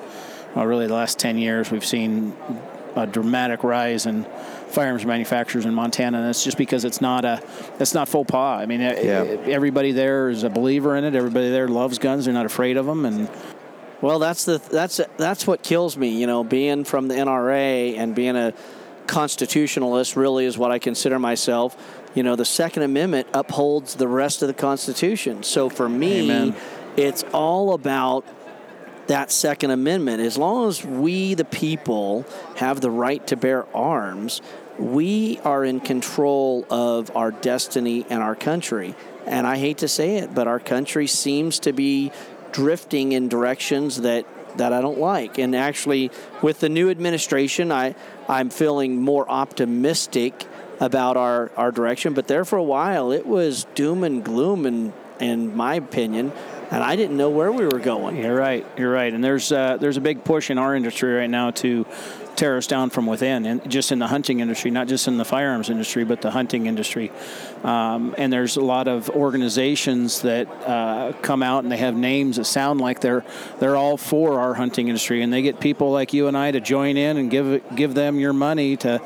well, 0.56 0.66
really 0.66 0.88
the 0.88 0.94
last 0.94 1.20
ten 1.20 1.38
years. 1.38 1.72
We've 1.72 1.86
seen 1.86 2.34
a 2.96 3.08
dramatic 3.08 3.64
rise 3.64 4.06
in 4.06 4.24
firearms 4.68 5.06
manufacturers 5.06 5.66
in 5.66 5.74
Montana, 5.74 6.20
and 6.20 6.30
it's 6.30 6.44
just 6.44 6.58
because 6.58 6.86
it's 6.86 7.02
not 7.02 7.26
a, 7.26 7.42
it's 7.80 7.94
not 7.94 8.08
faux 8.10 8.30
pas. 8.30 8.62
I 8.62 8.66
mean, 8.66 8.82
Yeah. 8.82 9.24
everybody 9.48 9.92
there 9.92 10.30
is 10.30 10.44
a 10.44 10.50
believer 10.50 10.96
in 10.96 11.04
it. 11.04 11.16
Everybody 11.16 11.50
there 11.50 11.68
loves 11.68 11.98
guns. 12.00 12.26
They're 12.26 12.34
not 12.34 12.46
afraid 12.46 12.78
of 12.78 12.86
them, 12.86 13.06
and 13.06 13.30
Well, 14.02 14.20
that's 14.20 14.46
the 14.46 14.58
that's 14.72 15.00
that's 15.18 15.48
what 15.48 15.64
kills 15.64 15.98
me. 15.98 16.10
You 16.10 16.28
know, 16.28 16.44
being 16.44 16.84
from 16.84 17.08
the 17.08 17.16
NRA 17.16 17.98
and 17.98 18.14
being 18.14 18.36
a 18.36 18.54
constitutionalist 19.08 20.16
really 20.16 20.46
is 20.46 20.58
what 20.58 20.72
I 20.72 20.80
consider 20.80 21.20
myself. 21.20 21.76
You 22.16 22.24
know, 22.24 22.36
the 22.36 22.46
Second 22.46 22.84
Amendment 22.84 23.28
upholds 23.34 23.96
the 23.96 24.08
rest 24.08 24.42
of 24.42 24.48
the 24.48 24.54
Constitution. 24.54 25.44
So 25.44 25.70
for 25.70 25.88
me, 25.90 26.24
Amen. 26.26 26.56
it's 26.96 27.24
all 27.34 27.74
about 27.74 28.26
that 29.08 29.32
Second 29.32 29.72
Amendment. 29.72 30.22
As 30.22 30.38
long 30.38 30.68
as 30.68 30.84
we, 30.86 31.34
the 31.34 31.46
people, 31.46 32.26
have 32.58 32.82
the 32.82 32.92
right 32.92 33.26
to 33.28 33.36
bear 33.36 33.66
arms, 33.76 34.42
we 34.78 35.40
are 35.44 35.64
in 35.64 35.80
control 35.80 36.66
of 36.70 37.16
our 37.16 37.32
destiny 37.32 38.06
and 38.10 38.24
our 38.24 38.36
country. 38.36 38.96
And 39.26 39.46
I 39.46 39.58
hate 39.58 39.80
to 39.80 39.88
say 39.88 40.18
it, 40.18 40.34
but 40.34 40.48
our 40.48 40.60
country 40.60 41.08
seems 41.08 41.60
to 41.60 41.74
be 41.74 42.12
drifting 42.52 43.12
in 43.12 43.30
directions 43.30 44.02
that, 44.02 44.26
that 44.58 44.74
I 44.74 44.82
don't 44.82 45.00
like. 45.00 45.38
And 45.38 45.56
actually, 45.56 46.12
with 46.42 46.60
the 46.60 46.70
new 46.70 46.90
administration, 46.90 47.72
I, 47.72 47.96
I'm 48.28 48.50
feeling 48.50 49.02
more 49.02 49.30
optimistic 49.30 50.46
about 50.80 51.18
our, 51.18 51.52
our 51.56 51.72
direction. 51.72 52.14
But 52.14 52.28
there 52.28 52.46
for 52.46 52.58
a 52.58 52.64
while, 52.64 53.12
it 53.12 53.26
was 53.26 53.66
doom 53.76 54.04
and 54.04 54.24
gloom, 54.24 54.66
in, 54.66 54.94
in 55.20 55.56
my 55.56 55.76
opinion. 55.76 56.32
And 56.72 56.84
I 56.84 56.96
didn't 56.96 57.18
know 57.18 57.30
where 57.30 57.52
we 57.52 57.66
were 57.66 57.80
going. 57.80 58.18
You're 58.18 58.36
right. 58.36 58.66
You're 58.78 58.92
right. 58.92 59.14
And 59.14 59.24
there's 59.24 59.52
uh, 59.52 59.78
there's 59.78 59.98
a 59.98 60.02
big 60.02 60.24
push 60.24 60.50
in 60.50 60.58
our 60.58 60.76
industry 60.76 61.14
right 61.14 61.30
now 61.30 61.52
to 61.52 61.86
tear 62.36 62.58
us 62.58 62.68
down 62.68 62.90
from 62.90 63.06
within, 63.06 63.46
and 63.46 63.70
just 63.70 63.92
in 63.92 64.00
the 64.00 64.08
hunting 64.08 64.40
industry, 64.40 64.72
not 64.72 64.88
just 64.88 65.08
in 65.08 65.18
the 65.18 65.26
firearms 65.26 65.70
industry, 65.70 66.04
but 66.04 66.22
the 66.22 66.32
hunting 66.32 66.66
industry. 66.66 67.12
Um, 67.64 68.16
and 68.18 68.34
there's 68.34 68.58
a 68.58 68.62
lot 68.62 68.88
of 68.88 69.10
organizations 69.12 70.22
that 70.24 70.48
uh, 70.68 71.14
come 71.22 71.44
out 71.44 71.64
and 71.64 71.72
they 71.72 71.78
have 71.78 71.96
names 71.96 72.38
that 72.38 72.46
sound 72.46 72.82
like 72.82 73.02
they're 73.02 73.24
they're 73.60 73.76
all 73.76 73.98
for 73.98 74.40
our 74.40 74.54
hunting 74.54 74.88
industry, 74.88 75.22
and 75.22 75.32
they 75.32 75.42
get 75.42 75.60
people 75.60 75.92
like 75.92 76.14
you 76.14 76.28
and 76.28 76.38
I 76.38 76.52
to 76.52 76.60
join 76.60 76.98
in 76.98 77.18
and 77.18 77.30
give 77.30 77.64
give 77.76 77.94
them 77.94 78.20
your 78.20 78.34
money 78.34 78.78
to. 78.78 79.02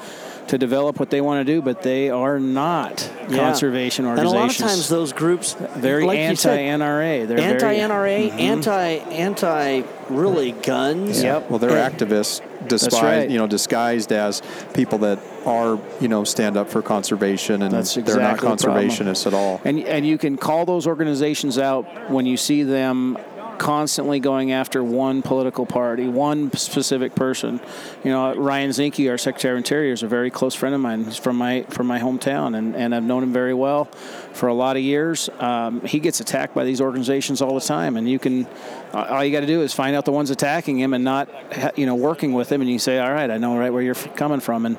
To 0.48 0.58
develop 0.58 1.00
what 1.00 1.10
they 1.10 1.20
want 1.20 1.46
to 1.46 1.54
do, 1.54 1.62
but 1.62 1.82
they 1.82 2.10
are 2.10 2.40
not 2.40 3.10
Yeah. 3.30 3.38
conservation 3.38 4.06
And 4.06 4.20
a 4.20 4.24
organizations. 4.24 4.62
lot 4.62 4.66
of 4.70 4.76
times 4.76 4.90
those 4.90 5.12
groups 5.14 5.56
very 5.76 6.06
like 6.06 6.20
you 6.20 6.36
said, 6.36 6.58
anti-NRA. 6.60 7.26
They're 7.28 7.40
anti 7.40 7.60
very- 7.60 7.78
NRA, 7.80 8.30
mm-hmm. 8.30 8.40
anti 8.40 8.82
anti 9.12 9.82
really 10.10 10.54
guns. 10.54 11.22
Yep. 11.22 11.50
Well, 11.50 11.60
they're 11.60 11.78
And- 11.78 11.94
activists 11.98 12.42
disguised, 12.68 13.04
right. 13.04 13.30
you 13.30 13.38
know, 13.38 13.48
disguised 13.48 14.12
as 14.12 14.42
people 14.74 14.98
that 15.00 15.20
are, 15.46 15.78
you 16.02 16.08
know, 16.08 16.24
stand 16.24 16.58
up 16.58 16.70
for 16.70 16.82
conservation, 16.82 17.62
and 17.62 17.74
That's 17.74 17.94
they're 17.96 18.04
not 18.04 18.36
exactly 18.36 18.50
the 18.50 18.56
conservationists 18.56 19.28
at 19.28 19.34
all. 19.34 19.62
And 19.66 19.80
and 19.80 20.06
you 20.06 20.18
can 20.18 20.38
call 20.38 20.66
those 20.66 20.88
organizations 20.88 21.58
out 21.58 21.86
when 22.10 22.26
you 22.26 22.38
see 22.38 22.64
them 22.64 23.18
constantly 23.58 24.20
going 24.20 24.52
after 24.52 24.84
one 24.84 25.22
political 25.22 25.66
party, 25.66 26.08
one 26.08 26.52
specific 26.54 27.16
person. 27.16 27.60
You 28.04 28.12
know, 28.12 28.36
Ryan 28.36 28.72
Zinke, 28.72 29.10
our 29.10 29.18
Secretary 29.18 29.54
of 29.54 29.58
Interior, 29.58 29.94
is 29.94 30.04
a 30.04 30.08
very 30.08 30.30
close 30.32 30.56
friend 30.56 30.74
of 30.76 30.82
mine. 30.82 31.06
He's 31.06 31.18
from 31.18 31.38
my 31.38 31.64
from 31.70 31.88
my 31.88 32.00
hometown, 32.00 32.58
and, 32.58 32.76
and 32.76 32.94
I've 32.94 33.04
known 33.04 33.24
him 33.24 33.34
very 33.34 33.54
well 33.54 33.86
for 34.34 34.48
a 34.48 34.54
lot 34.54 34.76
of 34.76 34.82
years. 34.84 35.30
Um, 35.40 35.82
he 35.82 36.00
gets 36.00 36.20
attacked 36.20 36.54
by 36.54 36.64
these 36.64 36.82
organizations 36.82 37.42
all 37.42 37.54
the 37.56 37.62
time, 37.62 37.98
and 37.98 38.10
you 38.10 38.20
can 38.20 38.48
all 38.94 39.24
you 39.24 39.32
got 39.32 39.42
to 39.42 39.48
do 39.48 39.62
is 39.62 39.74
find 39.74 39.96
out 39.96 40.06
the 40.06 40.12
ones 40.12 40.30
attacking 40.30 40.80
him 40.80 40.94
and 40.94 41.04
not 41.04 41.30
you 41.78 41.86
know 41.86 41.96
working 41.96 42.34
with 42.34 42.52
him, 42.52 42.62
and 42.62 42.70
you 42.70 42.80
say, 42.80 43.00
all 43.00 43.12
right, 43.12 43.30
I 43.30 43.38
know 43.38 43.58
right 43.58 43.72
where 43.72 43.82
you're 43.82 43.96
coming 43.96 44.40
from, 44.40 44.66
and 44.66 44.78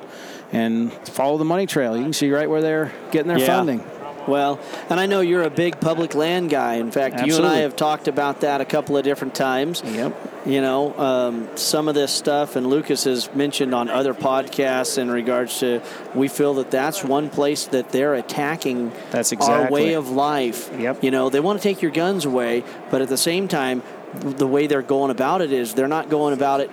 and 0.51 0.91
follow 1.07 1.37
the 1.37 1.45
money 1.45 1.65
trail. 1.67 1.95
You 1.95 2.03
can 2.03 2.13
see 2.13 2.31
right 2.31 2.49
where 2.49 2.61
they're 2.61 2.91
getting 3.11 3.27
their 3.27 3.37
Yeah. 3.39 3.45
funding. 3.45 3.83
Well, 4.29 4.59
and 4.89 4.99
I 4.99 5.07
know 5.07 5.21
you're 5.21 5.43
a 5.43 5.49
big 5.49 5.81
public 5.81 6.13
land 6.13 6.49
guy. 6.49 6.75
In 6.75 6.91
fact, 6.91 7.25
you 7.25 7.35
and 7.35 7.45
I 7.45 7.57
have 7.57 7.75
talked 7.75 8.07
about 8.07 8.41
that 8.41 8.61
a 8.61 8.65
couple 8.65 8.95
of 8.95 9.03
different 9.03 9.33
times. 9.33 9.81
Yep. 9.83 10.45
You 10.45 10.61
know, 10.61 10.97
um, 10.97 11.49
some 11.57 11.87
of 11.87 11.95
this 11.95 12.11
stuff, 12.11 12.55
and 12.55 12.67
Lucas 12.67 13.03
has 13.03 13.33
mentioned 13.35 13.73
on 13.73 13.89
other 13.89 14.13
podcasts 14.13 14.97
in 14.97 15.11
regards 15.11 15.59
to, 15.59 15.81
we 16.15 16.27
feel 16.27 16.53
that 16.55 16.71
that's 16.71 17.03
one 17.03 17.29
place 17.29 17.65
that 17.67 17.89
they're 17.89 18.15
attacking 18.15 18.91
That's 19.11 19.33
our 19.33 19.69
way 19.69 19.93
of 19.93 20.09
life. 20.09 20.71
Yep. 20.77 21.03
You 21.03 21.11
know, 21.11 21.29
they 21.29 21.39
want 21.39 21.59
to 21.59 21.63
take 21.63 21.81
your 21.81 21.91
guns 21.91 22.25
away, 22.25 22.63
but 22.89 23.01
at 23.01 23.09
the 23.09 23.17
same 23.17 23.47
time, 23.47 23.83
the 24.13 24.47
way 24.47 24.67
they're 24.67 24.81
going 24.81 25.11
about 25.11 25.41
it 25.41 25.51
is 25.51 25.73
they're 25.73 25.87
not 25.87 26.09
going 26.09 26.33
about 26.33 26.61
it 26.61 26.69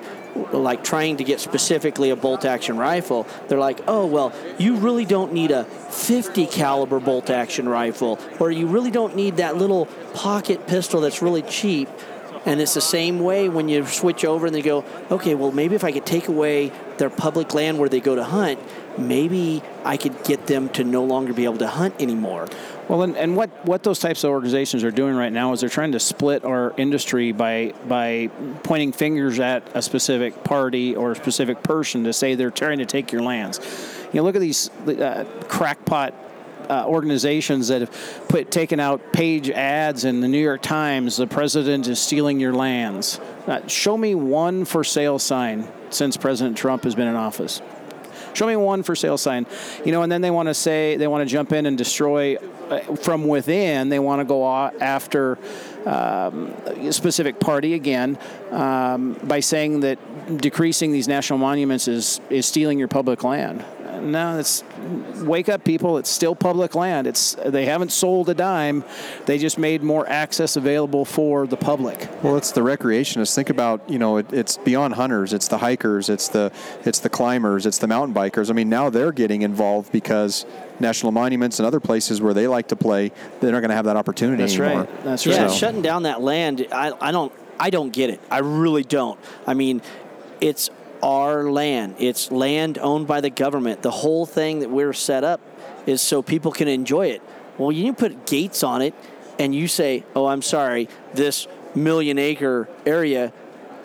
like 0.53 0.85
trying 0.85 1.17
to 1.17 1.25
get 1.25 1.41
specifically 1.41 2.11
a 2.11 2.17
bolt 2.17 2.45
action 2.45 2.77
rifle. 2.77 3.27
They're 3.49 3.59
like, 3.59 3.81
"Oh, 3.89 4.07
well, 4.07 4.33
you 4.59 4.77
really 4.77 5.05
don't 5.05 5.33
need 5.33 5.51
a 5.51 5.65
50 5.65 6.47
caliber 6.47 7.01
bolt 7.01 7.31
action 7.31 7.69
rifle 7.69 8.19
or 8.39 8.51
you 8.51 8.67
really 8.67 8.91
don't 8.91 9.17
need 9.17 9.37
that 9.39 9.57
little 9.57 9.87
pocket 10.15 10.67
pistol 10.67 11.01
that's 11.01 11.23
really 11.23 11.43
cheap." 11.43 11.89
And 12.47 12.61
it's 12.61 12.75
the 12.75 12.81
same 12.81 13.19
way 13.19 13.49
when 13.49 13.69
you 13.69 13.85
switch 13.87 14.25
over 14.25 14.47
and 14.47 14.55
they 14.55 14.63
go, 14.63 14.85
"Okay, 15.11 15.35
well, 15.35 15.51
maybe 15.51 15.75
if 15.75 15.83
I 15.83 15.91
could 15.91 16.07
take 16.07 16.29
away 16.29 16.73
their 16.97 17.11
public 17.11 17.53
land 17.53 17.79
where 17.79 17.89
they 17.89 18.01
go 18.01 18.15
to 18.15 18.25
hunt, 18.25 18.61
maybe 18.97 19.63
I 19.85 19.97
could 19.97 20.23
get 20.25 20.47
them 20.47 20.69
to 20.71 20.85
no 20.85 21.05
longer 21.05 21.33
be 21.33 21.45
able 21.45 21.59
to 21.59 21.67
hunt 21.67 21.95
anymore." 22.01 22.47
Well, 22.89 23.03
and, 23.03 23.17
and 23.17 23.37
what, 23.37 23.51
what 23.67 23.83
those 23.83 23.99
types 23.99 24.23
of 24.23 24.31
organizations 24.31 24.85
are 24.85 24.93
doing 24.93 25.17
right 25.17 25.33
now 25.33 25.53
is 25.53 25.61
they're 25.61 25.69
trying 25.69 25.91
to 25.93 26.01
split 26.01 26.45
our 26.45 26.73
industry 26.77 27.33
by 27.33 27.75
by 27.89 28.31
pointing 28.63 28.93
fingers 28.93 29.41
at 29.41 29.65
a 29.75 29.83
specific 29.83 30.45
party 30.45 30.95
or 30.95 31.13
a 31.13 31.17
specific 31.17 31.65
person 31.65 32.05
to 32.05 32.13
say 32.13 32.37
they're 32.37 32.53
trying 32.53 32.79
to 32.79 32.87
take 32.87 33.11
your 33.11 33.23
lands. 33.23 33.59
You 34.13 34.21
know, 34.21 34.25
look 34.25 34.37
at 34.37 34.41
these 34.41 34.71
uh, 34.87 35.25
crackpot 35.49 36.15
uh, 36.69 36.85
organizations 36.87 37.69
that 37.69 37.81
have 37.83 38.29
put 38.29 38.51
taken 38.51 38.81
out 38.81 39.13
page 39.13 39.51
ads 39.51 40.05
in 40.05 40.21
the 40.21 40.29
New 40.29 40.43
York 40.43 40.63
Times. 40.63 41.17
The 41.17 41.27
president 41.27 41.87
is 41.87 41.99
stealing 41.99 42.41
your 42.41 42.53
lands. 42.53 43.21
Uh, 43.47 43.67
show 43.67 43.97
me 43.97 44.15
one 44.15 44.65
for 44.65 44.85
sale 44.85 45.19
sign 45.19 45.69
since 45.91 46.17
President 46.17 46.57
Trump 46.57 46.85
has 46.85 46.95
been 46.95 47.09
in 47.09 47.15
office. 47.15 47.63
Show 48.35 48.47
me 48.47 48.57
one 48.57 48.83
for 48.83 48.95
sale 48.95 49.17
sign. 49.17 49.47
You 49.85 49.93
know, 49.93 50.03
and 50.03 50.13
then 50.13 50.21
they 50.21 50.31
want 50.31 50.49
to 50.49 50.55
say 50.55 50.97
they 50.97 51.07
want 51.07 51.27
to 51.27 51.33
jump 51.33 51.53
in 51.53 51.65
and 51.65 51.79
destroy 51.79 52.37
uh, 52.37 52.81
from 52.97 53.27
within. 53.27 53.89
They 53.89 53.99
want 53.99 54.21
to 54.21 54.25
go 54.25 54.45
after 54.47 55.39
um, 55.87 56.49
a 56.67 56.93
specific 56.93 57.41
party 57.41 57.75
again 57.75 58.19
um, 58.51 59.15
by 59.23 59.41
saying 59.41 59.81
that 59.81 59.99
decreasing 60.37 60.93
these 60.93 61.09
national 61.09 61.39
monuments 61.39 61.89
is 61.89 62.21
is 62.29 62.45
stealing 62.45 62.79
your 62.79 62.89
public 62.89 63.25
land. 63.25 63.65
No, 64.01 64.39
it's 64.39 64.63
wake 65.23 65.49
up, 65.49 65.65
people. 65.65 65.99
It's 65.99 66.11
still 66.11 66.35
public 66.35 66.75
land. 66.75 67.07
It's 67.07 67.35
they 67.45 67.67
haven't 67.67 67.93
sold 67.93 68.29
a 68.29 68.35
dime. 68.35 68.85
They 69.27 69.39
just 69.39 69.59
made 69.59 69.83
more 69.83 70.09
access 70.09 70.57
available 70.57 71.05
for 71.05 71.47
the 71.47 71.57
public. 71.57 72.09
Well, 72.23 72.37
it's 72.37 72.53
the 72.53 72.61
recreationists. 72.61 73.35
Think 73.35 73.51
about 73.51 73.89
you 73.89 73.99
know 73.99 74.19
it, 74.19 74.33
it's 74.33 74.57
beyond 74.59 74.95
hunters. 74.95 75.33
It's 75.33 75.49
the 75.49 75.59
hikers. 75.59 76.09
It's 76.09 76.29
the 76.29 76.53
it's 76.85 77.01
the 77.01 77.11
climbers. 77.11 77.67
It's 77.67 77.79
the 77.79 77.89
mountain 77.89 78.15
bikers. 78.15 78.51
I 78.51 78.53
mean, 78.53 78.69
now 78.69 78.91
they're 78.91 79.13
getting 79.13 79.43
involved 79.43 79.93
because 79.93 80.47
national 80.81 81.13
monuments 81.13 81.59
and 81.59 81.67
other 81.67 81.81
places 81.81 82.21
where 82.21 82.35
they 82.35 82.47
like 82.47 82.69
to 82.69 82.77
play, 82.77 83.11
they're 83.41 83.53
not 83.53 83.61
going 83.61 83.71
to 83.71 83.77
have 83.77 83.87
that 83.87 83.97
opportunity 83.97 84.43
That's 84.43 84.59
anymore. 84.59 84.85
right. 84.85 85.05
That's 85.05 85.27
right. 85.27 85.37
yeah, 85.37 85.43
right. 85.47 85.51
shutting 85.51 85.83
down 85.83 86.03
that 86.03 86.21
land, 86.21 86.67
I, 86.71 86.93
I 87.01 87.13
don't 87.13 87.33
I 87.59 87.71
don't 87.71 87.91
get 87.91 88.11
it. 88.11 88.21
I 88.31 88.39
really 88.39 88.85
don't. 88.85 89.19
I 89.47 89.55
mean, 89.55 89.83
it's 90.41 90.71
our 91.03 91.51
land. 91.51 91.97
It's 91.99 92.31
land 92.31 92.79
owned 92.79 93.07
by 93.07 93.21
the 93.21 93.31
government. 93.31 93.83
The 93.83 93.91
whole 93.91 94.27
thing 94.27 94.61
that 94.61 94.71
we're 94.71 94.93
set 94.93 95.25
up 95.25 95.41
is 95.87 96.03
so 96.03 96.23
people 96.23 96.53
can 96.53 96.69
enjoy 96.69 97.09
it. 97.09 97.23
Well, 97.59 97.73
you 97.73 97.93
put 97.93 98.27
gates 98.27 98.63
on 98.63 98.83
it 98.83 98.95
and 99.39 99.55
you 99.55 99.69
say, 99.69 100.05
"Oh, 100.15 100.27
I'm 100.27 100.43
sorry, 100.43 100.89
this 101.15 101.47
million 101.75 102.19
acre 102.19 102.69
area 102.85 103.33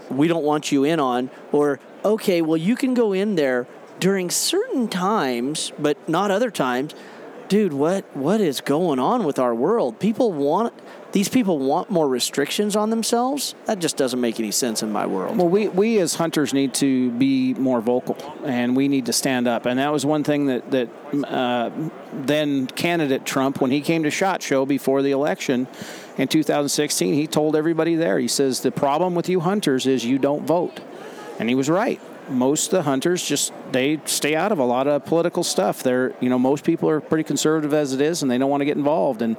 we 0.10 0.28
don't 0.28 0.44
want 0.44 0.72
you 0.72 0.84
in 0.84 1.00
on," 1.00 1.30
or 1.52 1.80
"Okay, 2.04 2.42
well 2.42 2.58
you 2.58 2.76
can 2.76 2.94
go 2.94 3.14
in 3.14 3.36
there 3.36 3.68
during 4.00 4.30
certain 4.30 4.88
times, 4.88 5.72
but 5.80 5.98
not 6.10 6.32
other 6.32 6.52
times." 6.52 6.94
Dude, 7.48 7.74
what 7.74 8.06
what 8.14 8.40
is 8.42 8.62
going 8.62 9.00
on 9.00 9.24
with 9.24 9.38
our 9.38 9.54
world? 9.54 10.00
People 10.00 10.32
want 10.32 10.74
these 11.12 11.28
people 11.28 11.60
want 11.60 11.90
more 11.90 12.08
restrictions 12.08 12.76
on 12.76 12.90
themselves. 12.90 13.54
That 13.66 13.80
just 13.80 13.98
doesn't 13.98 14.20
make 14.20 14.40
any 14.40 14.52
sense 14.52 14.82
in 14.82 14.92
my 14.92 15.06
world. 15.06 15.38
Well, 15.38 15.50
we, 15.50 15.68
we 15.68 16.00
as 16.00 16.16
hunters 16.16 16.54
need 16.54 16.74
to 16.76 17.12
be 17.12 17.54
more 17.56 17.82
vocal, 17.82 18.18
and 18.46 18.76
we 18.76 18.88
need 18.88 19.08
to 19.08 19.14
stand 19.14 19.48
up. 19.48 19.66
And 19.66 19.80
that 19.80 19.92
was 19.92 20.06
one 20.06 20.24
thing 20.24 20.46
that 20.46 20.72
that 20.72 20.90
uh, 21.26 21.70
then 22.14 22.68
candidate 22.68 23.26
Trump, 23.26 23.60
when 23.60 23.72
he 23.72 23.82
came 23.82 24.04
to 24.04 24.12
Shot 24.12 24.42
Show 24.42 24.66
before 24.66 25.02
the 25.02 25.12
election 25.12 25.68
in 26.18 26.28
2016, 26.28 27.14
he 27.14 27.28
told 27.28 27.56
everybody 27.56 27.96
there. 27.96 28.18
He 28.18 28.28
says 28.28 28.62
the 28.62 28.72
problem 28.72 29.14
with 29.16 29.28
you 29.28 29.42
hunters 29.42 29.88
is 29.88 30.06
you 30.06 30.18
don't 30.18 30.46
vote, 30.46 30.80
and 31.40 31.50
he 31.50 31.56
was 31.56 31.70
right. 31.70 32.00
Most 32.30 32.68
of 32.68 32.72
the 32.72 32.84
hunters 32.84 33.22
just 33.22 33.52
they 33.74 34.00
stay 34.06 34.36
out 34.36 34.54
of 34.54 34.60
a 34.60 34.64
lot 34.64 34.88
of 34.88 35.06
political 35.06 35.44
stuff. 35.44 35.84
They're 35.84 36.14
you 36.22 36.30
know 36.30 36.40
most 36.40 36.64
people 36.64 36.90
are 36.90 37.02
pretty 37.02 37.26
conservative 37.26 37.74
as 37.74 37.92
it 37.92 38.00
is, 38.00 38.22
and 38.22 38.32
they 38.32 38.38
don't 38.38 38.50
want 38.50 38.62
to 38.62 38.66
get 38.66 38.78
involved. 38.78 39.22
And 39.22 39.36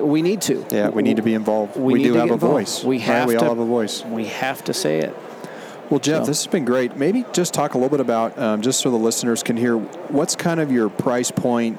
we 0.00 0.22
need 0.22 0.42
to. 0.42 0.64
Yeah, 0.70 0.88
we 0.88 1.02
need 1.02 1.16
to 1.16 1.22
be 1.22 1.34
involved. 1.34 1.76
We, 1.76 1.94
need 1.94 2.04
do 2.04 2.14
have 2.14 2.30
a 2.30 2.36
voice. 2.36 2.82
We 2.84 2.96
right? 2.96 3.04
have 3.04 3.28
We 3.28 3.34
to, 3.34 3.40
all 3.40 3.48
have 3.50 3.58
a 3.58 3.64
voice. 3.64 4.04
We 4.04 4.26
have 4.26 4.64
to 4.64 4.74
say 4.74 5.00
it. 5.00 5.14
Well, 5.90 6.00
Jeff, 6.00 6.22
So- 6.22 6.26
this 6.26 6.44
has 6.44 6.50
been 6.50 6.64
great. 6.64 6.96
Maybe 6.96 7.24
just 7.32 7.54
talk 7.54 7.74
a 7.74 7.78
little 7.78 7.90
bit 7.90 8.00
about, 8.00 8.38
um, 8.38 8.62
just 8.62 8.80
so 8.80 8.90
the 8.90 8.96
listeners 8.96 9.42
can 9.42 9.56
hear, 9.56 9.76
what's 9.76 10.34
kind 10.34 10.58
of 10.60 10.72
your 10.72 10.88
price 10.88 11.30
point 11.30 11.78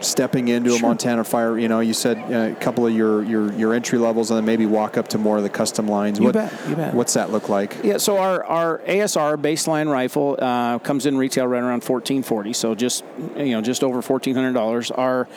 stepping 0.00 0.48
into 0.48 0.74
a 0.74 0.80
Montana 0.80 1.22
Fire? 1.24 1.56
You 1.56 1.68
know, 1.68 1.80
you 1.80 1.94
said 1.94 2.18
uh, 2.18 2.52
a 2.52 2.60
couple 2.60 2.86
of 2.86 2.92
your, 2.92 3.22
your, 3.22 3.52
your 3.52 3.72
entry 3.72 3.98
levels, 3.98 4.30
and 4.30 4.38
then 4.38 4.44
maybe 4.44 4.66
walk 4.66 4.96
up 4.96 5.08
to 5.08 5.18
more 5.18 5.36
of 5.36 5.42
the 5.44 5.48
custom 5.48 5.86
lines. 5.86 6.18
You 6.18 6.26
what, 6.26 6.34
bet, 6.34 6.52
you 6.68 6.74
bet. 6.74 6.92
What's 6.92 7.14
that 7.14 7.30
look 7.30 7.48
like? 7.48 7.76
Yeah, 7.84 7.98
so 7.98 8.18
our, 8.18 8.44
our 8.44 8.78
ASR 8.80 9.36
baseline 9.36 9.90
rifle 9.90 10.36
uh, 10.40 10.80
comes 10.80 11.06
in 11.06 11.16
retail 11.16 11.46
right 11.46 11.62
around 11.62 11.82
fourteen 11.84 12.22
forty, 12.22 12.52
so 12.52 12.74
just 12.74 13.04
you 13.36 13.52
know 13.52 13.60
just 13.62 13.84
over 13.84 14.02
fourteen 14.02 14.34
hundred 14.34 14.52
dollars. 14.54 14.90
Our 14.90 15.28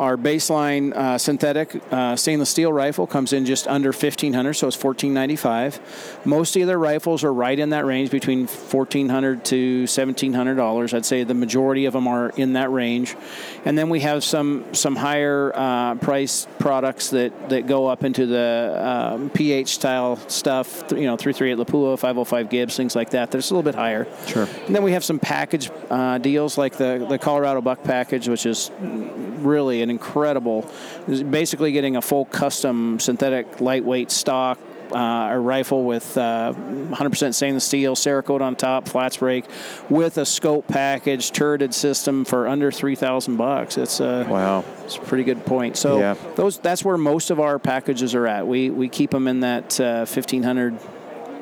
our 0.00 0.16
baseline 0.16 0.94
uh, 0.94 1.18
synthetic 1.18 1.78
uh, 1.92 2.16
stainless 2.16 2.48
steel 2.48 2.72
rifle 2.72 3.06
comes 3.06 3.34
in 3.34 3.44
just 3.44 3.68
under 3.68 3.92
fifteen 3.92 4.32
hundred, 4.32 4.54
so 4.54 4.66
it's 4.66 4.74
fourteen 4.74 5.12
ninety 5.12 5.36
five. 5.36 5.78
Most 6.24 6.50
of 6.50 6.54
the 6.54 6.62
other 6.62 6.78
rifles 6.78 7.22
are 7.22 7.32
right 7.32 7.58
in 7.58 7.70
that 7.70 7.84
range 7.84 8.10
between 8.10 8.46
fourteen 8.46 9.10
hundred 9.10 9.44
to 9.44 9.86
seventeen 9.86 10.32
hundred 10.32 10.54
dollars. 10.54 10.94
I'd 10.94 11.04
say 11.04 11.22
the 11.22 11.34
majority 11.34 11.84
of 11.84 11.92
them 11.92 12.08
are 12.08 12.30
in 12.30 12.54
that 12.54 12.70
range, 12.72 13.14
and 13.66 13.76
then 13.76 13.90
we 13.90 14.00
have 14.00 14.24
some 14.24 14.64
some 14.72 14.96
higher 14.96 15.52
uh, 15.54 15.96
price 15.96 16.46
products 16.58 17.10
that, 17.10 17.50
that 17.50 17.66
go 17.66 17.86
up 17.86 18.02
into 18.02 18.24
the 18.24 18.80
um, 18.82 19.28
PH 19.28 19.68
style 19.68 20.16
stuff. 20.28 20.84
You 20.92 21.02
know, 21.02 21.18
three 21.18 21.34
three 21.34 21.52
eight 21.52 21.58
Lapua, 21.58 21.98
five 21.98 22.16
hundred 22.16 22.24
five 22.24 22.48
Gibbs, 22.48 22.74
things 22.74 22.96
like 22.96 23.10
that. 23.10 23.30
That's 23.30 23.50
a 23.50 23.54
little 23.54 23.70
bit 23.70 23.74
higher. 23.74 24.06
Sure. 24.26 24.48
And 24.66 24.74
then 24.74 24.82
we 24.82 24.92
have 24.92 25.04
some 25.04 25.18
package 25.18 25.70
uh, 25.90 26.16
deals 26.16 26.56
like 26.56 26.78
the 26.78 27.04
the 27.06 27.18
Colorado 27.18 27.60
Buck 27.60 27.84
package, 27.84 28.28
which 28.28 28.46
is 28.46 28.70
really 28.80 29.82
an 29.82 29.89
incredible. 29.90 30.70
Basically, 31.08 31.72
getting 31.72 31.96
a 31.96 32.02
full 32.02 32.24
custom 32.24 32.98
synthetic 33.00 33.60
lightweight 33.60 34.10
stock. 34.10 34.58
Uh, 34.92 35.28
a 35.30 35.38
rifle 35.38 35.84
with 35.84 36.18
uh, 36.18 36.52
100% 36.52 37.32
stainless 37.32 37.64
steel, 37.64 37.94
Cerakote 37.94 38.40
on 38.40 38.56
top, 38.56 38.88
flats 38.88 39.18
brake, 39.18 39.44
with 39.88 40.18
a 40.18 40.26
scope 40.26 40.66
package, 40.66 41.30
turreted 41.30 41.72
system 41.72 42.24
for 42.24 42.48
under 42.48 42.72
3,000 42.72 43.36
bucks. 43.36 43.78
It's 43.78 44.00
a 44.00 44.26
Wow. 44.28 44.64
it's 44.84 44.96
a 44.96 45.00
pretty 45.00 45.22
good 45.22 45.46
point. 45.46 45.76
So 45.76 46.00
Yeah. 46.00 46.16
those 46.34 46.58
that's 46.58 46.84
where 46.84 46.96
most 46.98 47.30
of 47.30 47.38
our 47.38 47.60
packages 47.60 48.16
are 48.16 48.26
at. 48.26 48.48
We 48.48 48.70
we 48.70 48.88
keep 48.88 49.12
them 49.12 49.28
in 49.28 49.38
that 49.40 49.78
uh, 49.78 50.06
fifteen 50.06 50.42
hundred 50.42 50.76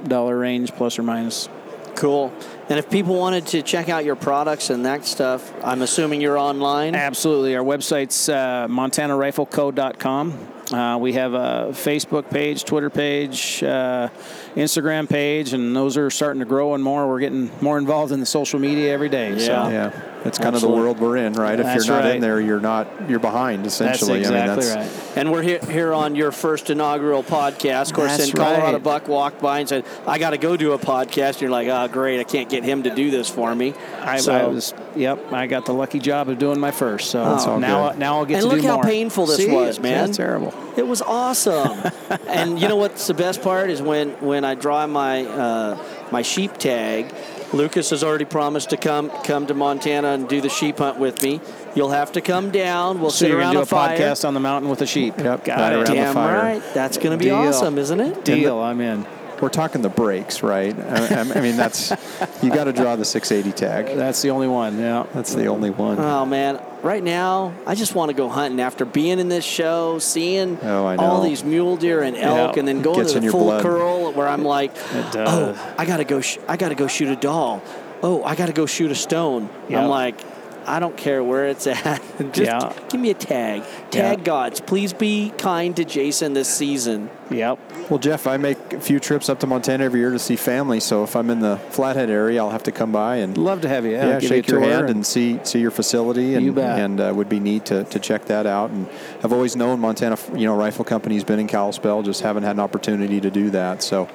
dollar 0.07 0.37
range 0.37 0.73
plus 0.73 0.99
or 0.99 1.03
minus. 1.03 1.49
Cool. 1.95 2.31
And 2.71 2.79
if 2.79 2.91
people 2.91 3.15
wanted 3.15 3.47
to 3.49 3.63
check 3.63 3.89
out 3.89 4.05
your 4.05 4.17
products 4.17 4.69
and 4.69 4.85
that 4.85 5.07
stuff, 5.07 5.53
I'm 5.65 5.81
assuming 5.81 6.21
you're 6.21 6.37
online. 6.37 6.95
Absolutely. 6.95 7.57
Our 7.57 7.65
website's 7.65 8.29
uh, 8.29 8.67
montanarifleco.com. 8.69 10.49
Uh, 10.71 10.99
we 10.99 11.15
have 11.15 11.33
a 11.33 11.69
Facebook 11.71 12.29
page, 12.29 12.65
Twitter 12.65 12.91
page, 12.91 13.63
uh, 13.63 14.11
Instagram 14.59 15.09
page, 15.09 15.53
and 15.53 15.75
those 15.75 15.97
are 15.97 16.11
starting 16.11 16.41
to 16.41 16.47
grow 16.47 16.75
and 16.75 16.83
more. 16.83 17.07
We're 17.09 17.21
getting 17.21 17.51
more 17.61 17.79
involved 17.79 18.13
in 18.13 18.21
the 18.21 18.27
social 18.27 18.59
media 18.59 18.93
every 18.93 19.09
day. 19.09 19.39
So. 19.39 19.53
Yeah. 19.53 19.69
Yeah, 19.79 20.01
it's 20.25 20.37
kind 20.39 20.57
of 20.57 20.61
the 20.63 20.69
world 20.69 20.99
we're 20.99 21.17
in, 21.17 21.33
right? 21.35 21.59
If 21.61 21.65
That's 21.65 21.87
you're 21.87 21.97
not 22.03 22.11
in 22.11 22.21
there, 22.21 22.41
you're 22.41 22.59
not 22.59 22.89
you're 23.09 23.21
behind 23.21 23.65
essentially. 23.67 24.21
That's 24.23 24.31
essentially. 24.31 24.51
exactly 24.51 24.71
I 24.73 24.77
mean, 24.77 24.91
that's, 24.91 25.07
right. 25.09 25.17
And 25.19 25.31
we're 25.33 25.43
here, 25.43 25.61
here 25.61 25.95
on 25.95 26.17
your 26.17 26.33
first 26.33 26.71
inaugural 26.71 27.23
podcast. 27.23 27.91
Of 27.91 27.95
course, 27.95 28.17
That's 28.17 28.33
then 28.33 28.37
Colorado 28.37 28.73
right. 28.75 28.83
Buck 28.83 29.07
walked 29.07 29.41
by 29.41 29.61
and 29.61 29.69
said, 29.69 29.85
I 30.07 30.19
got 30.19 30.31
to 30.31 30.39
go 30.39 30.57
do 30.57 30.73
a 30.73 30.79
podcast. 30.79 31.35
And 31.35 31.43
you're 31.43 31.51
like, 31.51 31.69
oh, 31.69 31.87
great. 31.93 32.19
I 32.19 32.25
can't 32.25 32.49
get 32.49 32.65
him 32.65 32.83
to 32.83 32.91
do 32.95 33.13
this 33.13 33.31
for 33.31 33.55
me. 33.55 33.75
I, 34.01 34.19
So- 34.19 34.33
I 34.33 34.45
was, 34.47 34.75
yep, 34.97 35.33
I 35.33 35.47
got 35.47 35.67
the 35.67 35.73
lucky 35.75 36.01
job 36.01 36.29
of 36.29 36.39
doing 36.41 36.59
my 36.59 36.73
first. 36.73 37.11
So 37.11 37.25
That's 37.25 37.47
all 37.47 37.61
now, 37.61 37.91
good. 37.91 37.99
now 38.01 38.19
I'll 38.19 38.27
get 38.27 38.43
And 38.43 38.43
to 38.43 38.49
look 38.49 38.61
do 38.63 38.67
how 38.67 38.75
more. 38.75 38.85
painful 38.85 39.27
this 39.27 39.37
See? 39.37 39.51
was, 39.51 39.79
man. 39.79 40.07
That's 40.07 40.17
terrible. 40.17 40.53
It 40.79 40.87
was 40.87 41.03
awesome. 41.03 41.79
and 42.29 42.61
you 42.61 42.69
know 42.69 42.77
what's 42.77 43.07
the 43.09 43.15
best 43.15 43.43
part 43.43 43.69
is 43.69 43.83
when 43.83 44.11
when 44.21 44.45
I 44.45 44.55
draw 44.55 44.87
my 44.87 45.25
uh, 45.27 45.83
my 46.11 46.23
sheep 46.23 46.57
tag. 46.57 47.13
Lucas 47.51 47.89
has 47.91 48.05
already 48.05 48.27
promised 48.27 48.71
to 48.71 48.77
come 48.77 49.09
come 49.25 49.47
to 49.47 49.55
Montana 49.55 50.09
and 50.09 50.29
do 50.29 50.41
the 50.43 50.51
sheep 50.51 50.77
hunt 50.79 50.99
with 50.99 51.23
me. 51.23 51.41
You'll 51.75 51.91
have 51.91 52.13
to 52.13 52.21
come 52.21 52.51
down. 52.51 53.01
We'll 53.01 53.11
So 53.11 53.21
sit 53.21 53.31
you're 53.31 53.39
around 53.39 53.55
gonna 53.55 53.65
do 53.65 53.75
a 53.75 53.79
fire. 53.79 53.99
podcast 53.99 54.29
on 54.29 54.35
the 54.35 54.41
mountain 54.41 54.69
with 54.71 54.81
the 54.81 54.87
sheep. 54.87 55.15
Yep, 55.17 55.45
got 55.45 55.73
it. 55.73 55.87
the 55.87 55.95
Damn 55.95 56.15
right. 56.17 56.63
That's 56.75 56.99
going 56.99 57.13
to 57.13 57.17
be 57.17 57.31
Deal. 57.31 57.37
awesome, 57.37 57.79
isn't 57.79 58.01
it? 58.01 58.23
Deal. 58.25 58.59
I'm 58.59 58.81
in. 58.83 59.07
We're 59.41 59.49
talking 59.49 59.83
the 59.83 59.89
brakes, 59.89 60.43
right? 60.43 60.77
I, 60.79 61.21
I 61.21 61.41
mean, 61.41 61.57
that's 61.57 61.91
you 62.43 62.51
got 62.51 62.65
to 62.65 62.73
draw 62.73 62.97
the 62.97 63.05
680 63.05 63.57
tag. 63.57 63.97
That's 63.97 64.21
the 64.23 64.31
only 64.31 64.49
one. 64.49 64.79
Yeah. 64.79 65.07
That's 65.15 65.35
the 65.35 65.47
only 65.47 65.71
one. 65.71 65.99
Oh 65.99 66.27
man, 66.27 66.61
right 66.83 67.03
now 67.03 67.53
I 67.67 67.75
just 67.75 67.95
want 67.95 68.11
to 68.11 68.15
go 68.17 68.29
hunting 68.29 68.61
after 68.61 68.85
being 68.85 69.19
in 69.19 69.29
this 69.29 69.45
show, 69.45 69.99
seeing 69.99 70.59
Oh, 70.63 70.87
all 70.99 71.23
these 71.23 71.45
mule 71.45 71.77
deer 71.77 72.03
and 72.03 72.17
elk, 72.17 72.55
Yeah. 72.57 72.59
and 72.61 72.69
then 72.69 72.83
going 72.83 73.07
to 73.07 73.21
the 73.21 73.31
full 73.31 73.45
blood. 73.45 73.63
curl 73.63 74.13
where 74.13 74.27
I'm 74.29 74.45
like, 74.45 74.73
oh, 75.15 75.75
I 75.79 75.85
gotta 75.85 76.05
go, 76.05 76.21
sh- 76.21 76.39
I 76.49 76.57
gotta 76.57 76.75
go 76.75 76.87
shoot 76.89 77.09
a 77.09 77.17
Dall. 77.17 77.63
Oh, 78.03 78.23
I 78.25 78.35
gotta 78.35 78.53
go 78.53 78.67
shoot 78.67 78.91
a 78.91 78.95
stone. 78.95 79.49
Yeah. 79.69 79.83
I'm 79.83 79.89
like, 79.89 80.21
I 80.69 80.81
don't 80.81 80.97
care 80.97 81.23
where 81.25 81.47
it's 81.47 81.67
at. 81.67 82.01
just 82.33 82.39
Yeah. 82.41 82.73
give 82.91 83.01
me 83.01 83.11
a 83.11 83.15
tag. 83.15 83.63
Tag 83.91 84.19
Yeah. 84.19 84.25
gods, 84.25 84.61
please 84.61 84.93
be 84.93 85.33
kind 85.39 85.75
to 85.77 85.85
Jason 85.85 86.35
this 86.35 86.49
season. 86.49 87.11
Yep. 87.31 87.59
Well, 87.91 87.99
Jeff, 87.99 88.27
I 88.27 88.37
make 88.37 88.73
a 88.75 88.81
few 88.81 89.01
trips 89.01 89.29
up 89.29 89.41
to 89.41 89.47
Montana 89.47 89.85
every 89.85 90.01
year 90.01 90.11
to 90.11 90.19
see 90.19 90.37
family. 90.37 90.81
So 90.81 91.05
if 91.05 91.17
I'm 91.17 91.31
in 91.31 91.41
the 91.41 91.57
Flathead 91.71 92.11
area, 92.11 92.41
I'll 92.43 92.51
have 92.51 92.63
to 92.65 92.73
come 92.73 92.93
by 92.93 93.17
and 93.17 93.37
Love 93.37 93.63
to 93.63 93.69
have 93.69 93.85
you. 93.85 93.93
yeah, 93.93 94.15
give 94.15 94.23
you 94.25 94.29
shake 94.29 94.49
a 94.49 94.53
your 94.53 94.61
hand 94.61 94.91
and 94.91 95.05
see 95.07 95.39
see 95.43 95.59
your 95.61 95.71
facility, 95.71 96.35
and 96.35 96.45
You 96.45 96.53
bet. 96.53 96.79
and 96.79 97.01
uh, 97.01 97.13
would 97.15 97.29
be 97.29 97.41
neat 97.41 97.65
to, 97.67 97.85
to 97.85 97.99
check 97.99 98.27
that 98.27 98.47
out. 98.47 98.71
And 98.71 98.87
I've 99.25 99.33
always 99.33 99.57
known 99.57 99.81
Montana, 99.81 100.17
you 100.35 100.47
know, 100.47 100.55
Rifle 100.57 100.85
Company's 100.85 101.25
been 101.25 101.39
in 101.39 101.47
Kalispell, 101.49 102.03
just 102.03 102.21
haven't 102.23 102.43
had 102.45 102.57
an 102.57 102.61
opportunity 102.61 103.21
to 103.21 103.31
do 103.31 103.51
that. 103.51 103.83
So 103.83 104.09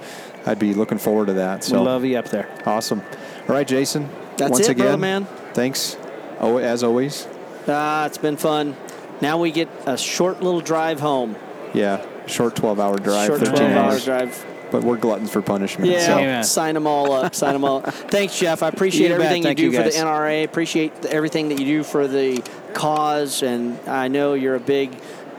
I'd 0.45 0.59
be 0.59 0.73
looking 0.73 0.97
forward 0.97 1.27
to 1.27 1.33
that. 1.33 1.63
So 1.63 1.79
we 1.79 1.85
love 1.85 2.05
you 2.05 2.17
up 2.17 2.29
there. 2.29 2.47
awesome. 2.65 3.01
All 3.47 3.55
right, 3.55 3.67
Jason. 3.67 4.09
That's 4.37 4.51
once 4.51 4.67
it, 4.67 4.71
again, 4.71 4.85
brother, 4.85 4.97
man. 4.97 5.27
Thanks. 5.53 5.97
Oh, 6.43 6.57
as 6.57 6.83
always. 6.83 7.27
Ah, 7.67 8.05
it's 8.05 8.17
been 8.17 8.37
fun. 8.37 8.75
Now 9.21 9.37
we 9.39 9.51
get 9.51 9.69
a 9.85 9.97
short 9.97 10.41
little 10.43 10.59
drive 10.61 10.99
home. 10.99 11.35
Yeah, 11.73 12.05
short 12.27 12.55
12 12.55 12.79
hour 12.79 12.97
drive, 12.97 13.27
Short 13.27 13.39
13 13.39 13.55
12 13.55 13.71
hour 13.71 13.99
drive. 13.99 14.45
But 14.71 14.83
we're 14.83 14.97
gluttons 14.97 15.29
for 15.31 15.41
punishment. 15.41 15.91
Yeah, 15.91 16.05
So. 16.05 16.17
Amen. 16.17 16.43
sign 16.43 16.73
them 16.73 16.87
all 16.87 17.11
up. 17.13 17.35
Sign 17.35 17.53
them 17.53 17.63
all. 17.63 17.81
Thanks, 17.83 18.37
Jeff. 18.39 18.63
I 18.63 18.67
appreciate 18.69 19.09
You 19.09 19.13
everything 19.13 19.43
Thank 19.43 19.59
you 19.59 19.65
you, 19.65 19.71
do 19.71 19.77
for 19.77 19.83
the. 19.83 19.89
NRA. 19.91 20.43
Appreciate 20.43 21.05
everything 21.05 21.49
that 21.49 21.59
you 21.59 21.65
do 21.65 21.83
for 21.83 22.07
the 22.07 22.43
cause, 22.73 23.43
and 23.43 23.79
I 23.87 24.07
know 24.07 24.33
you're 24.33 24.55
a 24.55 24.59
big, 24.59 24.89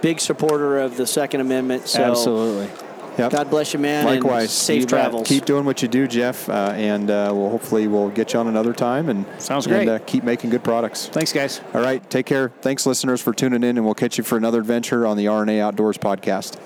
big 0.03 0.21
supporter 0.21 0.79
of 0.79 0.97
the 0.97 1.07
Second 1.07 1.41
Amendment. 1.41 1.89
So 1.89 2.03
Absolutely. 2.03 2.71
Yep. 3.17 3.31
God 3.31 3.51
bless 3.51 3.73
you, 3.73 3.79
man. 3.79 4.07
and 4.07 4.17
Likewise. 4.17 4.51
safe 4.51 4.81
You 4.81 4.87
bet. 4.87 4.91
travels. 4.91 5.29
Keep 5.29 5.45
doing 5.45 5.65
what 5.65 5.83
you 5.83 5.89
do, 5.89 6.09
Jeff, 6.09 6.49
uh, 6.49 6.73
and 6.75 7.11
uh, 7.11 7.31
we'll 7.33 7.49
hopefully 7.51 7.87
we'll 7.87 8.09
get 8.09 8.33
you 8.33 8.41
on 8.41 8.49
another 8.49 8.73
time 8.73 9.09
and 9.09 9.25
Sounds 9.41 9.67
and, 9.67 9.75
great. 9.75 9.89
uh, 9.89 10.01
keep 10.01 10.25
making 10.25 10.51
good 10.51 10.65
products. 10.65 11.07
Thanks, 11.07 11.33
guys. 11.33 11.61
All 11.75 11.81
right, 11.81 12.09
take 12.11 12.27
care. 12.27 12.49
Thanks, 12.61 12.87
listeners, 12.87 13.23
for 13.23 13.33
tuning 13.33 13.63
in, 13.63 13.77
and 13.77 13.85
we'll 13.85 13.95
catch 13.95 14.19
you 14.19 14.25
for 14.25 14.37
another 14.37 14.59
adventure 14.59 15.07
on 15.07 15.17
the 15.17 15.27
RNA 15.27 15.61
Outdoors 15.61 15.97
podcast. 15.97 16.59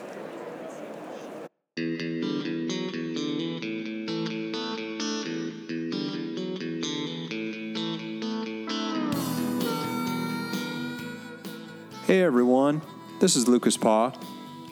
Hey 12.07 12.23
everyone, 12.23 12.81
this 13.21 13.37
is 13.37 13.47
Lucas 13.49 13.77
Paw, 13.77 14.13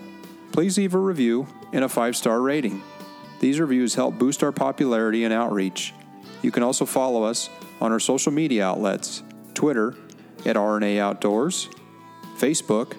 please 0.53 0.77
leave 0.77 0.95
a 0.95 0.99
review 0.99 1.47
and 1.73 1.84
a 1.84 1.89
five 1.89 2.15
star 2.15 2.39
rating. 2.39 2.81
These 3.41 3.60
reviews 3.60 3.95
help 3.95 4.17
boost 4.17 4.41
our 4.41 4.53
popularity 4.53 5.25
and 5.25 5.34
outreach. 5.34 5.93
You 6.41 6.51
can 6.51 6.63
also 6.63 6.86
follow 6.86 7.23
us 7.23 7.49
on 7.81 7.91
our 7.91 7.99
social 7.99 8.31
media 8.31 8.65
outlets 8.65 9.21
Twitter 9.53 9.97
at 10.45 10.55
RNA 10.55 10.99
Outdoors, 10.99 11.67
Facebook, 12.38 12.93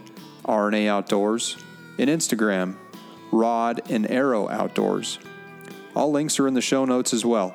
RNA 0.44 0.88
Outdoors, 0.88 1.56
and 1.98 2.10
Instagram, 2.10 2.76
Rod 3.32 3.90
and 3.90 4.10
Arrow 4.10 4.50
Outdoors. 4.50 5.18
All 5.94 6.10
links 6.10 6.38
are 6.38 6.46
in 6.46 6.52
the 6.52 6.60
show 6.60 6.84
notes 6.84 7.14
as 7.14 7.24
well. 7.24 7.54